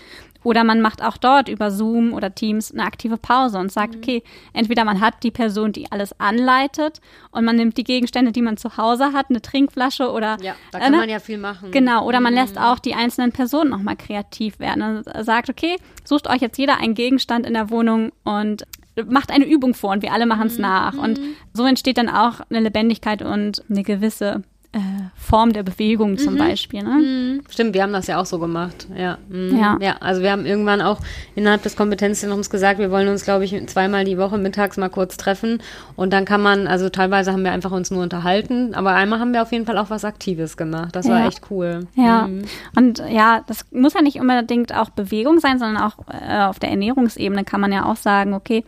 Oder 0.45 0.65
man 0.65 0.81
macht 0.81 1.03
auch 1.03 1.17
dort 1.17 1.49
über 1.49 1.71
Zoom 1.71 2.13
oder 2.13 2.35
Teams 2.35 2.73
eine 2.73 2.85
aktive 2.85 3.17
Pause 3.17 3.59
und 3.59 3.71
sagt, 3.71 3.95
mhm. 3.95 4.01
okay, 4.01 4.23
entweder 4.53 4.85
man 4.85 5.01
hat 5.01 5.23
die 5.23 5.31
Person, 5.31 5.73
die 5.73 5.91
alles 5.91 6.19
anleitet 6.19 7.01
und 7.31 7.45
man 7.45 7.57
nimmt 7.57 7.77
die 7.77 7.85
Gegenstände, 7.85 8.33
die 8.33 8.43
man 8.43 8.57
zu 8.57 8.77
Hause 8.77 9.13
hat, 9.13 9.27
eine 9.31 9.41
Trinkflasche 9.41 10.11
oder. 10.11 10.37
Ja, 10.43 10.55
da 10.73 10.81
kann 10.81 10.95
äh, 10.95 10.97
man 10.97 11.09
ja 11.09 11.21
viel 11.21 11.39
machen. 11.39 11.71
Genau, 11.71 12.07
oder 12.07 12.21
man 12.21 12.33
mhm. 12.33 12.41
lässt 12.41 12.59
auch 12.59 12.79
die 12.79 12.95
einzelnen 12.95 13.33
Personen 13.33 13.71
nochmal 13.71 13.97
kreativ 13.97 14.59
werden 14.59 14.83
und 14.83 15.25
sagt, 15.25 15.49
okay, 15.49 15.77
sucht 16.05 16.29
euch 16.29 16.41
jetzt 16.41 16.59
jeder 16.59 16.79
einen 16.79 16.95
Gegenstand 16.95 17.47
in 17.47 17.55
der 17.55 17.71
Wohnung 17.71 18.13
und 18.25 18.65
macht 19.07 19.31
eine 19.31 19.47
Übung 19.47 19.75
vor 19.75 19.93
und 19.93 20.03
wir 20.03 20.13
alle 20.13 20.27
machen 20.27 20.47
es 20.47 20.57
mhm. 20.57 20.63
nach. 20.63 20.95
Und 20.97 21.21
so 21.53 21.65
entsteht 21.65 21.99
dann 21.99 22.09
auch 22.09 22.41
eine 22.51 22.61
Lebendigkeit 22.61 23.23
und 23.23 23.65
eine 23.71 23.83
gewisse 23.83 24.43
äh, 24.73 24.79
Form 25.17 25.53
der 25.53 25.63
Bewegung 25.63 26.17
zum 26.17 26.35
mhm. 26.35 26.39
Beispiel. 26.39 26.83
Ne? 26.83 26.91
Mhm. 26.91 27.43
Stimmt, 27.51 27.75
wir 27.75 27.83
haben 27.83 27.93
das 27.93 28.07
ja 28.07 28.21
auch 28.21 28.25
so 28.25 28.39
gemacht. 28.39 28.87
Ja. 28.97 29.19
Mhm. 29.29 29.59
ja. 29.59 29.77
Ja, 29.81 29.97
also 30.01 30.23
wir 30.23 30.33
haben 30.33 30.47
irgendwann 30.47 30.81
auch 30.81 31.01
innerhalb 31.35 31.63
des 31.63 31.77
Kompetenzzentrums 31.77 32.49
gesagt, 32.49 32.79
wir 32.79 32.91
wollen 32.91 33.09
uns, 33.09 33.25
glaube 33.25 33.45
ich, 33.45 33.67
zweimal 33.67 34.05
die 34.05 34.17
Woche 34.17 34.39
mittags 34.39 34.79
mal 34.79 34.89
kurz 34.89 35.19
treffen. 35.19 35.63
Und 35.95 36.13
dann 36.13 36.25
kann 36.25 36.41
man, 36.41 36.67
also 36.67 36.89
teilweise 36.89 37.33
haben 37.33 37.45
wir 37.45 37.53
einfach 37.53 37.71
uns 37.71 37.91
nur 37.91 38.03
unterhalten, 38.03 38.75
aber 38.75 38.95
einmal 38.95 39.21
haben 39.21 39.35
wir 39.35 39.43
auf 39.43 39.53
jeden 39.53 39.67
Fall 39.67 39.77
auch 39.77 39.91
was 39.91 40.07
Aktives 40.07 40.57
gemacht. 40.57 40.97
Das 40.97 41.07
ja. 41.07 41.13
war 41.13 41.27
echt 41.27 41.43
cool. 41.51 41.87
Ja. 41.95 42.27
Mhm. 42.29 42.45
Und 42.75 43.03
ja, 43.11 43.45
das 43.47 43.67
muss 43.73 43.93
ja 43.93 44.01
nicht 44.01 44.21
unbedingt 44.21 44.75
auch 44.75 44.89
Bewegung 44.91 45.39
sein, 45.39 45.59
sondern 45.59 45.83
auch 45.83 45.97
äh, 46.09 46.45
auf 46.45 46.59
der 46.59 46.71
Ernährungsebene 46.71 47.45
kann 47.45 47.61
man 47.61 47.73
ja 47.73 47.85
auch 47.85 47.97
sagen, 47.97 48.33
okay, 48.33 48.65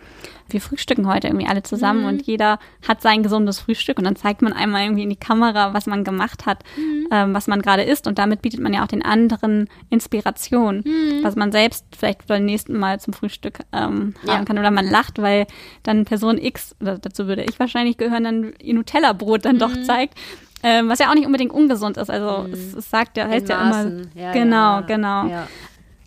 wir 0.48 0.60
frühstücken 0.60 1.06
heute 1.06 1.28
irgendwie 1.28 1.46
alle 1.46 1.62
zusammen 1.62 2.00
mhm. 2.00 2.06
und 2.06 2.26
jeder 2.26 2.58
hat 2.86 3.02
sein 3.02 3.22
gesundes 3.22 3.60
Frühstück 3.60 3.98
und 3.98 4.04
dann 4.04 4.16
zeigt 4.16 4.42
man 4.42 4.52
einmal 4.52 4.82
irgendwie 4.84 5.02
in 5.02 5.10
die 5.10 5.16
Kamera, 5.16 5.74
was 5.74 5.86
man 5.86 6.04
gemacht 6.04 6.46
hat, 6.46 6.62
mhm. 6.76 7.08
ähm, 7.10 7.34
was 7.34 7.46
man 7.46 7.62
gerade 7.62 7.82
isst 7.82 8.06
und 8.06 8.18
damit 8.18 8.42
bietet 8.42 8.60
man 8.60 8.72
ja 8.72 8.82
auch 8.82 8.88
den 8.88 9.04
anderen 9.04 9.68
Inspiration, 9.90 10.82
mhm. 10.84 11.22
was 11.22 11.36
man 11.36 11.52
selbst 11.52 11.86
vielleicht 11.96 12.26
beim 12.26 12.44
nächsten 12.44 12.78
Mal 12.78 13.00
zum 13.00 13.14
Frühstück 13.14 13.60
ähm, 13.72 14.14
ja. 14.24 14.36
haben 14.36 14.44
kann 14.44 14.58
oder 14.58 14.70
man 14.70 14.86
lacht, 14.86 15.20
weil 15.20 15.46
dann 15.82 16.04
Person 16.04 16.38
X, 16.38 16.76
oder 16.80 16.98
dazu 16.98 17.26
würde 17.26 17.44
ich 17.44 17.58
wahrscheinlich 17.58 17.96
gehören, 17.96 18.24
dann 18.24 18.52
ihr 18.60 18.74
Nutella-Brot 18.74 19.44
dann 19.44 19.58
doch 19.58 19.74
mhm. 19.74 19.84
zeigt 19.84 20.18
ähm, 20.64 20.88
was 20.88 20.98
ja 20.98 21.10
auch 21.10 21.14
nicht 21.14 21.26
unbedingt 21.26 21.52
ungesund 21.52 21.98
ist. 21.98 22.10
Also 22.10 22.44
mhm. 22.44 22.52
es, 22.54 22.74
es, 22.74 22.90
sagt 22.90 23.18
ja, 23.18 23.28
heißt 23.28 23.50
ja 23.50 23.62
immer. 23.62 24.06
Ja, 24.14 24.32
genau, 24.32 24.76
ja. 24.76 24.80
genau. 24.80 25.26
Ja. 25.26 25.46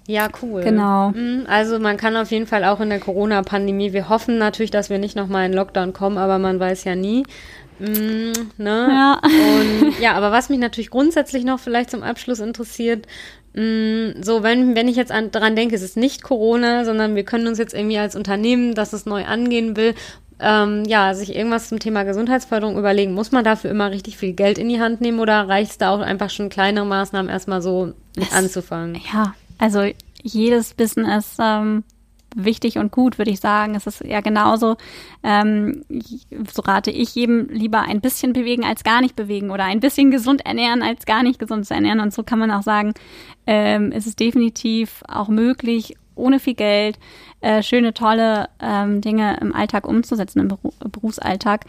Ja, 0.07 0.29
cool. 0.41 0.61
Genau. 0.61 1.09
Mhm, 1.09 1.45
also 1.47 1.79
man 1.79 1.97
kann 1.97 2.15
auf 2.15 2.31
jeden 2.31 2.47
Fall 2.47 2.63
auch 2.63 2.79
in 2.79 2.89
der 2.89 2.99
Corona-Pandemie, 2.99 3.91
wir 3.91 4.09
hoffen 4.09 4.37
natürlich, 4.37 4.71
dass 4.71 4.89
wir 4.89 4.99
nicht 4.99 5.17
nochmal 5.17 5.45
in 5.45 5.53
Lockdown 5.53 5.91
kommen, 5.91 6.17
aber 6.17 6.39
man 6.39 6.59
weiß 6.59 6.85
ja 6.85 6.95
nie. 6.95 7.23
Mm, 7.79 8.31
ne? 8.57 8.87
Ja. 8.89 9.21
Und 9.23 9.99
ja, 9.99 10.13
aber 10.13 10.31
was 10.31 10.49
mich 10.49 10.59
natürlich 10.59 10.89
grundsätzlich 10.89 11.43
noch 11.43 11.59
vielleicht 11.59 11.91
zum 11.91 12.03
Abschluss 12.03 12.39
interessiert, 12.39 13.05
mm, 13.53 14.21
so 14.21 14.43
wenn, 14.43 14.75
wenn 14.75 14.87
ich 14.87 14.95
jetzt 14.95 15.11
an, 15.11 15.29
daran 15.31 15.57
denke, 15.57 15.75
es 15.75 15.81
ist 15.81 15.97
nicht 15.97 16.23
Corona, 16.23 16.85
sondern 16.85 17.15
wir 17.15 17.23
können 17.23 17.45
uns 17.45 17.57
jetzt 17.57 17.73
irgendwie 17.73 17.99
als 17.99 18.15
Unternehmen, 18.15 18.75
das 18.75 18.93
es 18.93 19.05
neu 19.05 19.25
angehen 19.25 19.75
will, 19.75 19.93
ähm, 20.39 20.85
ja, 20.85 21.13
sich 21.15 21.35
irgendwas 21.35 21.67
zum 21.67 21.79
Thema 21.79 22.03
Gesundheitsförderung 22.03 22.77
überlegen. 22.77 23.13
Muss 23.13 23.31
man 23.31 23.43
dafür 23.43 23.71
immer 23.71 23.91
richtig 23.91 24.17
viel 24.17 24.33
Geld 24.33 24.57
in 24.57 24.69
die 24.69 24.79
Hand 24.79 25.01
nehmen 25.01 25.19
oder 25.19 25.49
reicht 25.49 25.71
es 25.71 25.77
da 25.77 25.89
auch 25.89 25.99
einfach 25.99 26.29
schon 26.29 26.49
kleinere 26.49 26.85
Maßnahmen 26.85 27.29
erstmal 27.29 27.61
so 27.61 27.93
mit 28.15 28.33
anzufangen? 28.33 29.01
Ja, 29.13 29.33
also 29.57 29.85
jedes 30.23 30.73
ist 30.73 31.37
ähm, 31.39 31.83
wichtig 32.35 32.77
und 32.77 32.91
gut, 32.91 33.17
würde 33.17 33.31
ich 33.31 33.39
sagen. 33.39 33.75
Es 33.75 33.87
ist 33.87 34.03
ja 34.03 34.21
genauso, 34.21 34.77
ähm, 35.23 35.83
so 36.51 36.61
rate 36.61 36.91
ich 36.91 37.15
jedem 37.15 37.47
lieber 37.49 37.81
ein 37.81 38.01
bisschen 38.01 38.33
bewegen 38.33 38.63
als 38.63 38.83
gar 38.83 39.01
nicht 39.01 39.15
bewegen 39.15 39.51
oder 39.51 39.65
ein 39.65 39.79
bisschen 39.79 40.11
gesund 40.11 40.45
ernähren 40.45 40.83
als 40.83 41.05
gar 41.05 41.23
nicht 41.23 41.39
gesund 41.39 41.65
zu 41.65 41.73
ernähren. 41.73 41.99
Und 41.99 42.13
so 42.13 42.23
kann 42.23 42.39
man 42.39 42.51
auch 42.51 42.63
sagen, 42.63 42.93
ähm, 43.45 43.91
es 43.91 44.07
ist 44.07 44.19
definitiv 44.19 45.03
auch 45.07 45.29
möglich, 45.29 45.95
ohne 46.15 46.39
viel 46.39 46.55
Geld 46.55 46.99
äh, 47.41 47.61
schöne, 47.61 47.93
tolle 47.93 48.49
ähm, 48.59 49.01
Dinge 49.01 49.37
im 49.39 49.53
Alltag 49.53 49.87
umzusetzen, 49.87 50.39
im 50.39 50.47
Beru 50.47 50.71
Berufsalltag, 50.79 51.65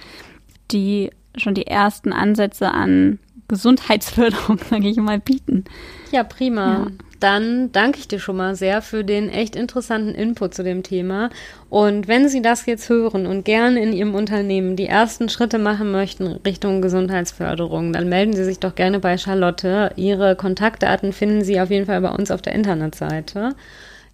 die 0.70 1.10
schon 1.36 1.54
die 1.54 1.66
ersten 1.66 2.12
Ansätze 2.12 2.70
an 2.70 3.18
Gesundheitsförderung, 3.48 4.58
sage 4.70 4.88
ich 4.88 4.96
mal, 4.98 5.18
bieten. 5.18 5.64
Ja, 6.12 6.22
prima. 6.22 6.72
Ja. 6.72 6.86
Dann 7.20 7.72
danke 7.72 7.98
ich 7.98 8.06
dir 8.06 8.20
schon 8.20 8.36
mal 8.36 8.54
sehr 8.54 8.80
für 8.80 9.02
den 9.02 9.28
echt 9.28 9.56
interessanten 9.56 10.14
Input 10.14 10.54
zu 10.54 10.62
dem 10.62 10.84
Thema. 10.84 11.30
Und 11.68 12.06
wenn 12.06 12.28
Sie 12.28 12.42
das 12.42 12.66
jetzt 12.66 12.88
hören 12.88 13.26
und 13.26 13.44
gerne 13.44 13.82
in 13.82 13.92
Ihrem 13.92 14.14
Unternehmen 14.14 14.76
die 14.76 14.86
ersten 14.86 15.28
Schritte 15.28 15.58
machen 15.58 15.90
möchten 15.90 16.26
Richtung 16.26 16.80
Gesundheitsförderung, 16.80 17.92
dann 17.92 18.08
melden 18.08 18.34
Sie 18.34 18.44
sich 18.44 18.60
doch 18.60 18.76
gerne 18.76 19.00
bei 19.00 19.18
Charlotte. 19.18 19.90
Ihre 19.96 20.36
Kontaktdaten 20.36 21.12
finden 21.12 21.42
Sie 21.42 21.60
auf 21.60 21.70
jeden 21.70 21.86
Fall 21.86 22.00
bei 22.00 22.10
uns 22.10 22.30
auf 22.30 22.40
der 22.40 22.54
Internetseite. 22.54 23.56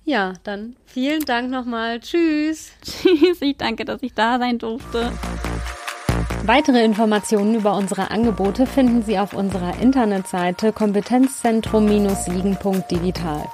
Ja, 0.06 0.34
dann 0.42 0.76
vielen 0.86 1.24
Dank 1.24 1.50
nochmal. 1.50 2.00
Tschüss. 2.00 2.72
Tschüss, 2.82 3.40
ich 3.40 3.56
danke, 3.58 3.84
dass 3.84 4.02
ich 4.02 4.14
da 4.14 4.38
sein 4.38 4.58
durfte. 4.58 5.12
Weitere 6.46 6.84
Informationen 6.84 7.54
über 7.54 7.74
unsere 7.76 8.10
Angebote 8.10 8.66
finden 8.66 9.02
Sie 9.02 9.18
auf 9.18 9.32
unserer 9.32 9.80
Internetseite 9.80 10.72
kompetenzzentrum-siegen.digital. 10.72 13.44